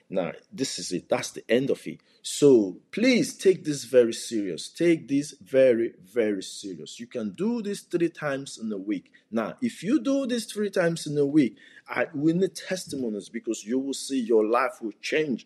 Now, 0.09 0.33
this 0.51 0.79
is 0.79 0.91
it. 0.91 1.09
That's 1.09 1.31
the 1.31 1.43
end 1.49 1.69
of 1.69 1.85
it. 1.87 1.99
So 2.21 2.77
please 2.91 3.35
take 3.35 3.65
this 3.65 3.83
very 3.83 4.13
serious. 4.13 4.69
Take 4.69 5.07
this 5.07 5.33
very, 5.41 5.93
very 6.03 6.43
serious. 6.43 6.99
You 6.99 7.07
can 7.07 7.31
do 7.31 7.61
this 7.61 7.81
three 7.81 8.09
times 8.09 8.57
in 8.61 8.71
a 8.71 8.77
week. 8.77 9.11
Now, 9.31 9.55
if 9.61 9.83
you 9.83 9.99
do 9.99 10.25
this 10.25 10.45
three 10.45 10.69
times 10.69 11.05
in 11.07 11.17
a 11.17 11.25
week, 11.25 11.57
I 11.87 12.07
we 12.13 12.33
need 12.33 12.55
testimonies 12.55 13.29
because 13.29 13.65
you 13.65 13.79
will 13.79 13.93
see 13.93 14.21
your 14.21 14.45
life 14.45 14.81
will 14.81 14.93
change. 15.01 15.45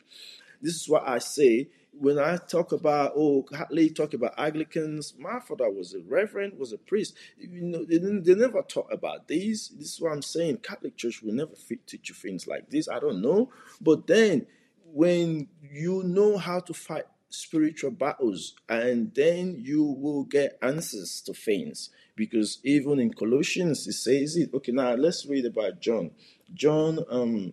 This 0.61 0.75
is 0.75 0.89
what 0.89 1.07
I 1.07 1.19
say 1.19 1.69
when 1.99 2.19
I 2.19 2.37
talk 2.37 2.71
about 2.71 3.13
oh 3.15 3.43
Catholic 3.43 3.95
talk 3.95 4.13
about 4.13 4.33
Anglicans, 4.37 5.13
my 5.17 5.39
father 5.39 5.69
was 5.69 5.93
a 5.93 5.99
reverend, 5.99 6.57
was 6.57 6.73
a 6.73 6.77
priest. 6.77 7.15
You 7.37 7.61
know, 7.61 7.85
they, 7.85 7.97
they 7.97 8.35
never 8.35 8.61
talk 8.61 8.91
about 8.91 9.27
these. 9.27 9.71
This 9.77 9.93
is 9.93 10.01
what 10.01 10.11
I'm 10.13 10.21
saying. 10.21 10.57
Catholic 10.57 10.95
Church 10.97 11.21
will 11.21 11.33
never 11.33 11.53
teach 11.85 12.09
you 12.09 12.15
things 12.15 12.47
like 12.47 12.69
this. 12.69 12.87
I 12.87 12.99
don't 12.99 13.21
know, 13.21 13.51
but 13.81 14.07
then 14.07 14.47
when 14.93 15.47
you 15.61 16.03
know 16.03 16.37
how 16.37 16.59
to 16.61 16.73
fight 16.73 17.05
spiritual 17.29 17.91
battles 17.91 18.55
and 18.69 19.13
then 19.13 19.55
you 19.59 19.83
will 19.83 20.23
get 20.23 20.57
answers 20.61 21.21
to 21.21 21.33
things 21.33 21.89
because 22.15 22.59
even 22.63 22.99
in 22.99 23.13
colossians 23.13 23.85
it 23.85 23.93
says 23.93 24.37
it 24.37 24.49
okay 24.53 24.71
now 24.71 24.93
let's 24.93 25.25
read 25.25 25.45
about 25.45 25.81
john 25.81 26.09
john 26.53 27.03
um 27.09 27.51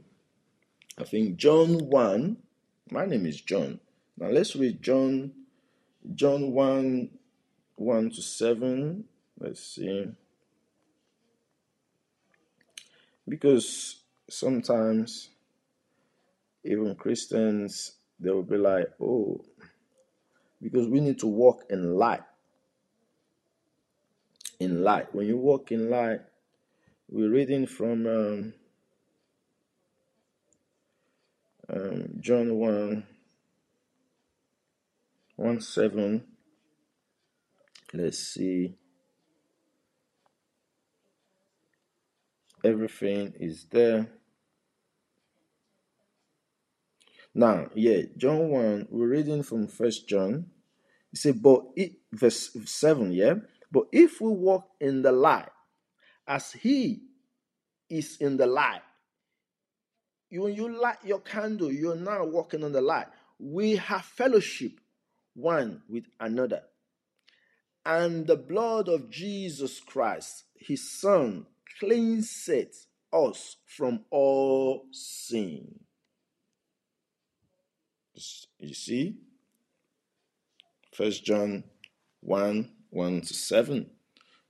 i 0.96 1.02
think 1.02 1.36
john 1.36 1.78
1 1.90 2.36
my 2.92 3.04
name 3.04 3.26
is 3.26 3.40
john 3.40 3.80
now 4.18 4.28
let's 4.28 4.56
read 4.56 4.82
john 4.82 5.32
john 6.14 6.52
1 6.52 7.10
1 7.76 8.10
to 8.10 8.22
7 8.22 9.04
let's 9.40 9.64
see 9.64 10.06
because 13.28 13.96
sometimes 14.28 15.30
even 16.64 16.94
Christians, 16.94 17.92
they 18.18 18.30
will 18.30 18.42
be 18.42 18.56
like, 18.56 18.88
oh, 19.00 19.44
because 20.62 20.88
we 20.88 21.00
need 21.00 21.18
to 21.20 21.26
walk 21.26 21.64
in 21.68 21.94
light. 21.96 22.22
In 24.60 24.82
light. 24.82 25.14
When 25.14 25.26
you 25.26 25.36
walk 25.36 25.72
in 25.72 25.90
light, 25.90 26.20
we're 27.10 27.30
reading 27.30 27.66
from 27.66 28.06
um, 28.06 28.54
um, 31.68 32.08
John 32.20 32.54
1 32.54 33.06
1 35.36 35.60
7. 35.60 36.24
Let's 37.92 38.18
see. 38.18 38.76
Everything 42.64 43.34
is 43.38 43.66
there. 43.70 44.08
Now, 47.34 47.66
yeah, 47.74 48.02
John 48.16 48.48
1, 48.48 48.88
we're 48.90 49.08
reading 49.08 49.42
from 49.42 49.66
First 49.66 50.08
John. 50.08 50.46
He 51.10 51.16
said, 51.16 51.42
but 51.42 51.62
it, 51.76 51.92
verse 52.12 52.56
7, 52.64 53.12
yeah. 53.12 53.34
But 53.70 53.84
if 53.92 54.20
we 54.20 54.28
walk 54.28 54.68
in 54.80 55.02
the 55.02 55.12
light, 55.12 55.48
as 56.26 56.52
he 56.52 57.02
is 57.90 58.16
in 58.20 58.36
the 58.36 58.46
light, 58.46 58.82
when 60.30 60.54
you 60.54 60.80
light 60.80 60.98
your 61.04 61.20
candle, 61.20 61.72
you're 61.72 61.96
now 61.96 62.24
walking 62.24 62.64
on 62.64 62.72
the 62.72 62.80
light. 62.80 63.06
We 63.38 63.76
have 63.76 64.04
fellowship 64.04 64.80
one 65.34 65.82
with 65.88 66.04
another. 66.18 66.62
And 67.84 68.26
the 68.26 68.36
blood 68.36 68.88
of 68.88 69.10
Jesus 69.10 69.80
Christ, 69.80 70.44
his 70.58 70.90
son, 70.90 71.46
cleanseth 71.80 72.86
us 73.12 73.56
from 73.66 74.04
all 74.10 74.86
sin. 74.92 75.80
You 78.58 78.74
see? 78.74 79.16
First 80.92 81.24
John 81.24 81.64
1 82.20 82.70
1 82.90 83.20
to 83.22 83.34
7. 83.34 83.90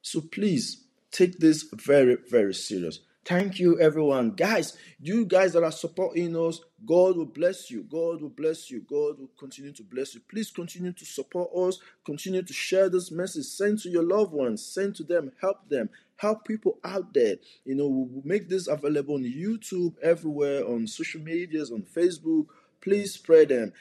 So 0.02 0.20
please 0.20 0.84
take 1.10 1.38
this 1.38 1.64
very, 1.72 2.18
very 2.28 2.52
serious. 2.52 3.00
Thank 3.24 3.58
you, 3.58 3.80
everyone. 3.80 4.32
Guys, 4.32 4.76
you 5.00 5.24
guys 5.24 5.54
that 5.54 5.62
are 5.62 5.72
supporting 5.72 6.36
us, 6.36 6.60
God 6.84 7.16
will 7.16 7.24
bless 7.24 7.70
you. 7.70 7.82
God 7.84 8.20
will 8.20 8.28
bless 8.28 8.70
you. 8.70 8.80
God 8.80 9.18
will 9.18 9.30
continue 9.38 9.72
to 9.72 9.82
bless 9.82 10.14
you. 10.14 10.20
Please 10.28 10.50
continue 10.50 10.92
to 10.92 11.04
support 11.06 11.48
us. 11.56 11.78
Continue 12.04 12.42
to 12.42 12.52
share 12.52 12.90
this 12.90 13.10
message. 13.10 13.46
Send 13.46 13.78
to 13.80 13.88
your 13.88 14.02
loved 14.02 14.32
ones. 14.32 14.62
Send 14.62 14.94
to 14.96 15.04
them. 15.04 15.32
Help 15.40 15.66
them. 15.70 15.88
Help 16.16 16.44
people 16.44 16.78
out 16.84 17.14
there. 17.14 17.36
You 17.64 17.76
know, 17.76 17.88
we'll 17.88 18.22
make 18.24 18.50
this 18.50 18.68
available 18.68 19.14
on 19.14 19.24
YouTube, 19.24 19.94
everywhere, 20.02 20.66
on 20.68 20.86
social 20.86 21.22
medias, 21.22 21.72
on 21.72 21.82
Facebook, 21.82 22.46
Please 22.84 23.14
spread 23.14 23.48
them. 23.48 23.72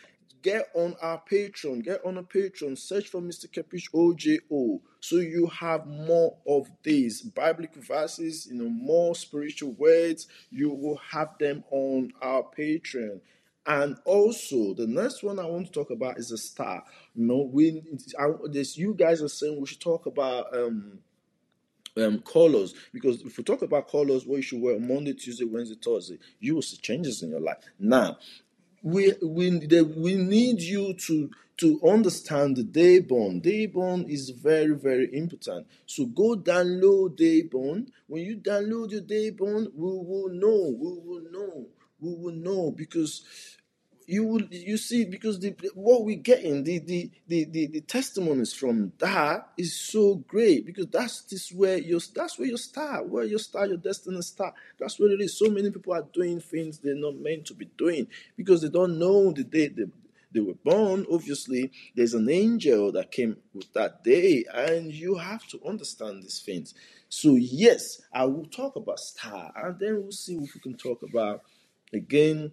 Get 0.44 0.70
on 0.76 0.96
our 1.02 1.22
Patreon. 1.32 1.84
Get 1.84 2.06
on 2.06 2.18
a 2.18 2.24
Patreon. 2.24 2.78
Search 2.78 3.08
for 3.08 3.22
Mr. 3.22 3.50
Kapish 3.50 3.90
OJO. 3.92 4.82
So 5.00 5.16
you 5.16 5.48
have 5.48 5.88
more 5.88 6.36
of 6.46 6.70
these 6.84 7.22
biblical 7.22 7.82
verses, 7.82 8.48
you 8.48 8.56
know, 8.56 8.70
more 8.70 9.16
spiritual 9.16 9.72
words. 9.72 10.28
You 10.52 10.70
will 10.70 11.00
have 11.12 11.38
them 11.40 11.64
on 11.72 12.12
our 12.22 12.44
Patreon. 12.44 13.22
And 13.66 13.96
also, 14.04 14.74
the 14.74 14.86
next 14.86 15.24
one 15.24 15.40
I 15.40 15.46
want 15.46 15.68
to 15.68 15.72
talk 15.72 15.90
about 15.90 16.18
is 16.18 16.32
a 16.32 16.38
star. 16.38 16.84
You 17.16 17.26
know, 17.26 17.50
we 17.50 17.82
this 18.50 18.78
you 18.78 18.94
guys 18.94 19.22
are 19.22 19.30
saying 19.30 19.60
we 19.60 19.68
should 19.68 19.80
talk 19.80 20.06
about 20.06 20.56
um 20.56 21.00
um, 21.96 22.20
colors 22.20 22.74
because 22.92 23.22
if 23.22 23.38
we 23.38 23.44
talk 23.44 23.62
about 23.62 23.90
colors, 23.90 24.26
what 24.26 24.38
you 24.38 24.42
should 24.42 24.62
wear 24.62 24.80
Monday, 24.80 25.14
Tuesday, 25.14 25.46
Wednesday, 25.46 25.78
Thursday, 25.82 26.18
you 26.40 26.56
will 26.56 26.62
see 26.62 26.78
changes 26.78 27.22
in 27.22 27.30
your 27.30 27.40
life. 27.40 27.58
Now, 27.80 28.18
we 28.84 29.14
we 29.22 29.50
we 29.98 30.16
need 30.16 30.62
you 30.62 30.94
to 30.94 31.32
to 31.58 31.80
understand 31.88 32.58
the 32.58 32.64
Daybone. 32.64 33.42
Daybone 33.42 34.10
is 34.10 34.30
very 34.32 34.76
very 34.76 35.10
important. 35.16 35.68
So 35.86 36.06
go 36.06 36.36
download 36.36 37.18
Daybone. 37.18 37.88
When 38.08 38.22
you 38.24 38.38
download 38.38 38.92
your 38.92 39.02
Daybone, 39.02 39.72
we 39.74 39.92
will 40.10 40.30
know. 40.30 40.76
We 40.78 40.92
will 41.08 41.32
know. 41.32 41.68
We 42.02 42.14
will 42.14 42.36
know 42.36 42.72
because 42.72 43.24
you 44.08 44.26
will 44.26 44.44
you 44.50 44.78
see 44.78 45.06
because 45.06 45.40
the 45.40 45.56
what 45.74 46.04
we're 46.04 46.16
getting 46.16 46.64
the 46.64 46.80
the, 46.80 47.12
the 47.28 47.46
the 47.46 47.68
the 47.68 47.82
testimonies 47.82 48.54
from 48.54 48.92
that 49.00 49.50
is 49.58 49.80
so 49.80 50.16
great 50.16 50.66
because 50.66 50.88
that's 50.88 51.22
this 51.24 51.52
where 51.52 51.78
you 51.78 52.00
that's 52.16 52.38
where 52.38 52.48
you 52.48 52.58
start 52.58 53.08
where 53.08 53.24
you 53.24 53.38
start 53.38 53.70
your 53.70 53.78
destiny 53.78 54.22
start 54.22 54.54
that's 54.80 55.00
where 55.00 55.12
it 55.12 55.22
is. 55.22 55.38
So 55.38 55.50
many 55.50 55.72
people 55.72 55.94
are 55.94 56.06
doing 56.14 56.40
things 56.40 56.80
they're 56.80 56.96
not 56.96 57.16
meant 57.16 57.46
to 57.48 57.54
be 57.54 57.70
doing 57.78 58.08
because 58.38 58.62
they 58.62 58.70
don't 58.70 59.00
know 59.00 59.32
the 59.32 59.44
day 59.44 59.68
they, 59.68 59.86
they 60.34 60.40
were 60.40 60.56
born 60.56 61.06
obviously. 61.12 61.72
There's 61.96 62.14
an 62.14 62.30
angel 62.30 62.92
that 62.94 63.12
came 63.12 63.38
with 63.54 63.72
that 63.74 64.04
day 64.04 64.46
and 64.54 64.92
you 64.92 65.16
have 65.16 65.46
to 65.48 65.60
understand 65.66 66.24
these 66.24 66.42
things. 66.42 66.74
So 67.10 67.36
yes 67.36 68.02
i 68.12 68.26
will 68.26 68.46
talk 68.46 68.76
about 68.76 69.00
star 69.00 69.52
and 69.56 69.80
then 69.80 70.02
we'll 70.02 70.12
see 70.12 70.36
if 70.36 70.56
we 70.56 70.62
can 70.62 70.76
talk 70.76 71.04
about 71.04 71.44
again 71.94 72.52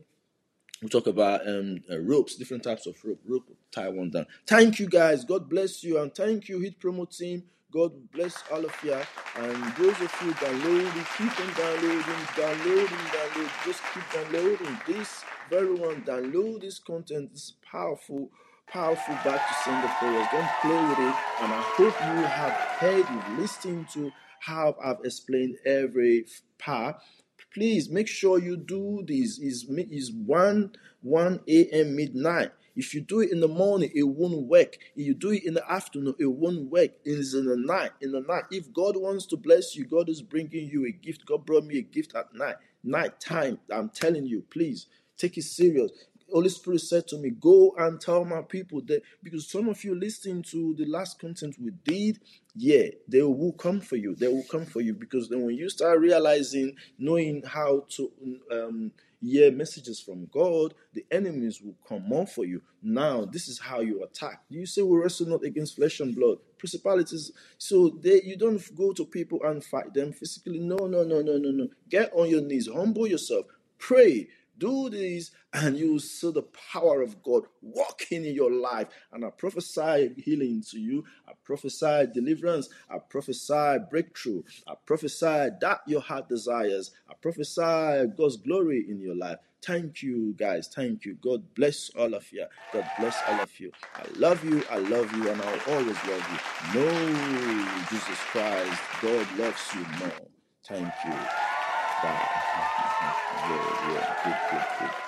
we 0.83 0.89
talk 0.89 1.07
about 1.07 1.47
um, 1.47 1.83
uh, 1.91 1.99
ropes, 1.99 2.37
different 2.37 2.63
types 2.63 2.87
of 2.87 2.97
rope, 3.05 3.21
rope, 3.27 3.57
tie 3.71 3.89
one 3.89 4.11
down. 4.11 4.27
Thank 4.47 4.79
you 4.79 4.89
guys. 4.89 5.25
God 5.25 5.49
bless 5.49 5.85
you. 5.85 5.99
And 6.01 6.15
thank 6.15 6.49
you, 6.49 6.61
Hit 6.61 6.81
Promo 6.81 7.07
team. 7.15 7.45
God 7.73 7.93
bless 8.13 8.43
all 8.51 8.65
of 8.65 8.75
you. 8.83 8.95
And 9.37 9.63
those 9.77 10.01
of 10.01 10.13
you 10.25 10.33
downloading, 10.35 11.05
keep 11.19 11.41
on 11.41 11.55
downloading, 11.55 12.27
downloading, 12.37 12.87
download. 12.87 13.65
Just 13.65 13.83
keep 13.93 14.05
downloading. 14.13 14.79
This 14.87 15.23
very 15.51 15.75
one, 15.75 16.03
download 16.03 16.63
this 16.63 16.79
content. 16.79 17.33
This 17.33 17.53
powerful, 17.71 18.31
powerful 18.67 19.15
back 19.17 19.47
to 19.49 19.55
sender 19.63 19.93
prayers. 19.99 20.27
Don't 20.33 20.49
play 20.63 20.89
with 20.89 20.99
it. 20.99 21.15
And 21.43 21.53
I 21.53 21.63
hope 21.77 21.95
you 22.01 22.25
have 22.25 22.53
heard, 22.81 23.07
you've 23.09 23.89
to 23.93 24.13
how 24.41 24.75
I've 24.83 25.05
explained 25.05 25.59
every 25.67 26.27
part 26.59 26.97
please 27.53 27.91
make 27.91 28.09
sure 28.09 28.39
you 28.39 28.57
do 28.57 29.05
this. 29.07 29.39
Is 29.39 29.67
is 29.69 30.13
1 30.13 30.73
1 31.03 31.41
a.m 31.49 31.97
midnight. 31.97 32.53
If 32.77 32.95
you 32.95 33.01
do 33.03 33.21
it 33.21 33.33
in 33.33 33.41
the 33.41 33.49
morning 33.49 33.91
it 33.95 34.05
won't 34.05 34.47
work. 34.49 34.77
If 34.97 35.07
you 35.07 35.15
do 35.15 35.31
it 35.33 35.45
in 35.45 35.55
the 35.55 35.73
afternoon 35.73 36.15
it 36.19 36.27
won't 36.27 36.71
work. 36.71 36.91
It 37.05 37.19
is 37.19 37.35
in 37.35 37.47
the 37.47 37.57
night 37.57 37.93
in 38.01 38.13
the 38.13 38.21
night. 38.21 38.45
If 38.51 38.73
god 38.73 38.97
wants 38.97 39.27
to 39.27 39.37
bless 39.37 39.77
you 39.77 39.85
god 39.87 40.09
is 40.09 40.23
bringing 40.23 40.69
you 40.69 40.87
a 40.87 40.93
gift. 40.93 41.27
God 41.27 41.47
brought 41.47 41.65
me 41.65 41.79
a 41.79 41.83
gift 41.83 42.15
at 42.17 42.35
night. 42.35 42.57
Night 42.85 43.21
time 43.21 43.59
i'm 43.73 43.91
telling 43.91 44.27
you 44.27 44.43
please 44.51 44.87
take 45.19 45.37
it 45.39 45.45
serious 45.45 45.91
Holy 46.33 46.49
Spirit 46.49 46.81
said 46.81 47.09
to 47.09 47.19
me, 47.19 47.31
Go 47.31 47.75
and 47.79 48.01
tell 48.01 48.25
my 48.25 48.43
people 48.43 48.81
that 48.87 49.03
because 49.23 49.49
some 49.49 49.69
of 49.69 49.83
you 49.85 49.95
listening 49.95 50.43
to 50.45 50.75
the 50.77 50.87
last 50.87 51.19
content 51.19 51.57
we 51.61 51.71
did, 51.85 52.21
yeah, 52.55 52.87
they 53.09 53.23
will 53.23 53.53
come 53.53 53.81
for 53.81 53.97
you. 53.97 54.15
They 54.15 54.29
will 54.29 54.45
come 54.51 54.67
for 54.67 54.81
you 54.81 54.95
because 54.95 55.29
then 55.29 55.43
when 55.43 55.57
you 55.57 55.69
start 55.69 56.01
realizing, 56.01 56.77
knowing 56.99 57.43
how 57.47 57.85
to 57.91 58.13
um, 58.51 58.93
hear 59.21 59.53
messages 59.53 60.01
from 60.01 60.27
God, 60.33 60.75
the 60.95 61.05
enemies 61.11 61.61
will 61.61 61.77
come 61.89 62.09
more 62.09 62.27
for 62.27 62.45
you. 62.45 62.63
Now, 62.83 63.25
this 63.25 63.49
is 63.49 63.59
how 63.59 63.81
you 63.81 64.03
attack. 64.03 64.43
You 64.49 64.67
say 64.67 64.83
we 64.83 64.99
wrestle 64.99 65.29
not 65.29 65.45
against 65.45 65.77
flesh 65.77 66.01
and 66.01 66.15
blood, 66.15 66.39
principalities. 66.59 67.31
So 67.59 67.99
they, 68.01 68.23
you 68.23 68.37
don't 68.37 68.63
go 68.75 68.93
to 68.93 69.05
people 69.05 69.41
and 69.45 69.63
fight 69.63 69.93
them 69.95 70.13
physically. 70.13 70.59
No, 70.59 70.77
no, 70.77 71.05
no, 71.05 71.21
no, 71.21 71.37
no, 71.37 71.51
no. 71.51 71.69
Get 71.89 72.13
on 72.15 72.29
your 72.29 72.43
knees, 72.43 72.69
humble 72.73 73.07
yourself, 73.07 73.47
pray 73.79 74.29
do 74.61 74.91
this, 74.91 75.33
and 75.53 75.77
you 75.77 75.95
will 75.95 76.01
see 76.01 76.31
the 76.31 76.43
power 76.73 77.03
of 77.03 77.23
God 77.25 77.45
working 77.63 78.25
in 78.25 78.35
your 78.35 78.53
life. 78.53 78.89
And 79.13 79.25
I 79.25 79.31
prophesy 79.31 80.15
healing 80.19 80.63
to 80.71 80.79
you. 80.79 81.05
I 81.29 81.33
prophesy 81.45 82.07
deliverance. 82.15 82.69
I 82.89 82.99
prophesy 82.99 83.79
breakthrough. 83.91 84.45
I 84.69 84.75
prophesy 84.87 85.49
that 85.61 85.81
your 85.89 86.03
heart 86.03 86.29
desires. 86.29 86.93
I 87.11 87.15
prophesy 87.15 88.13
God's 88.17 88.37
glory 88.37 88.87
in 88.89 89.01
your 89.01 89.17
life. 89.17 89.39
Thank 89.63 90.03
you, 90.03 90.35
guys. 90.39 90.69
Thank 90.69 91.05
you. 91.05 91.15
God 91.15 91.55
bless 91.55 91.91
all 91.91 92.15
of 92.15 92.33
you. 92.33 92.47
God 92.73 92.89
bless 92.99 93.17
all 93.29 93.41
of 93.41 93.61
you. 93.61 93.73
I 93.97 94.05
love 94.17 94.45
you. 94.45 94.63
I 94.71 94.79
love 94.79 95.13
you, 95.17 95.29
and 95.29 95.43
I'll 95.43 95.75
always 95.75 95.97
love 96.07 96.27
you. 96.75 96.81
No, 96.81 97.87
Jesus 97.91 98.19
Christ. 98.33 98.81
God 99.03 99.27
loves 99.39 99.75
you 99.75 99.87
more. 99.99 100.27
Thank 100.67 100.93
you. 101.07 101.13
Bye. 102.03 102.40
Yeah, 103.91 103.99
yeah, 103.99 104.15
good, 104.23 104.41
good, 104.49 104.67
good. 104.79 105.00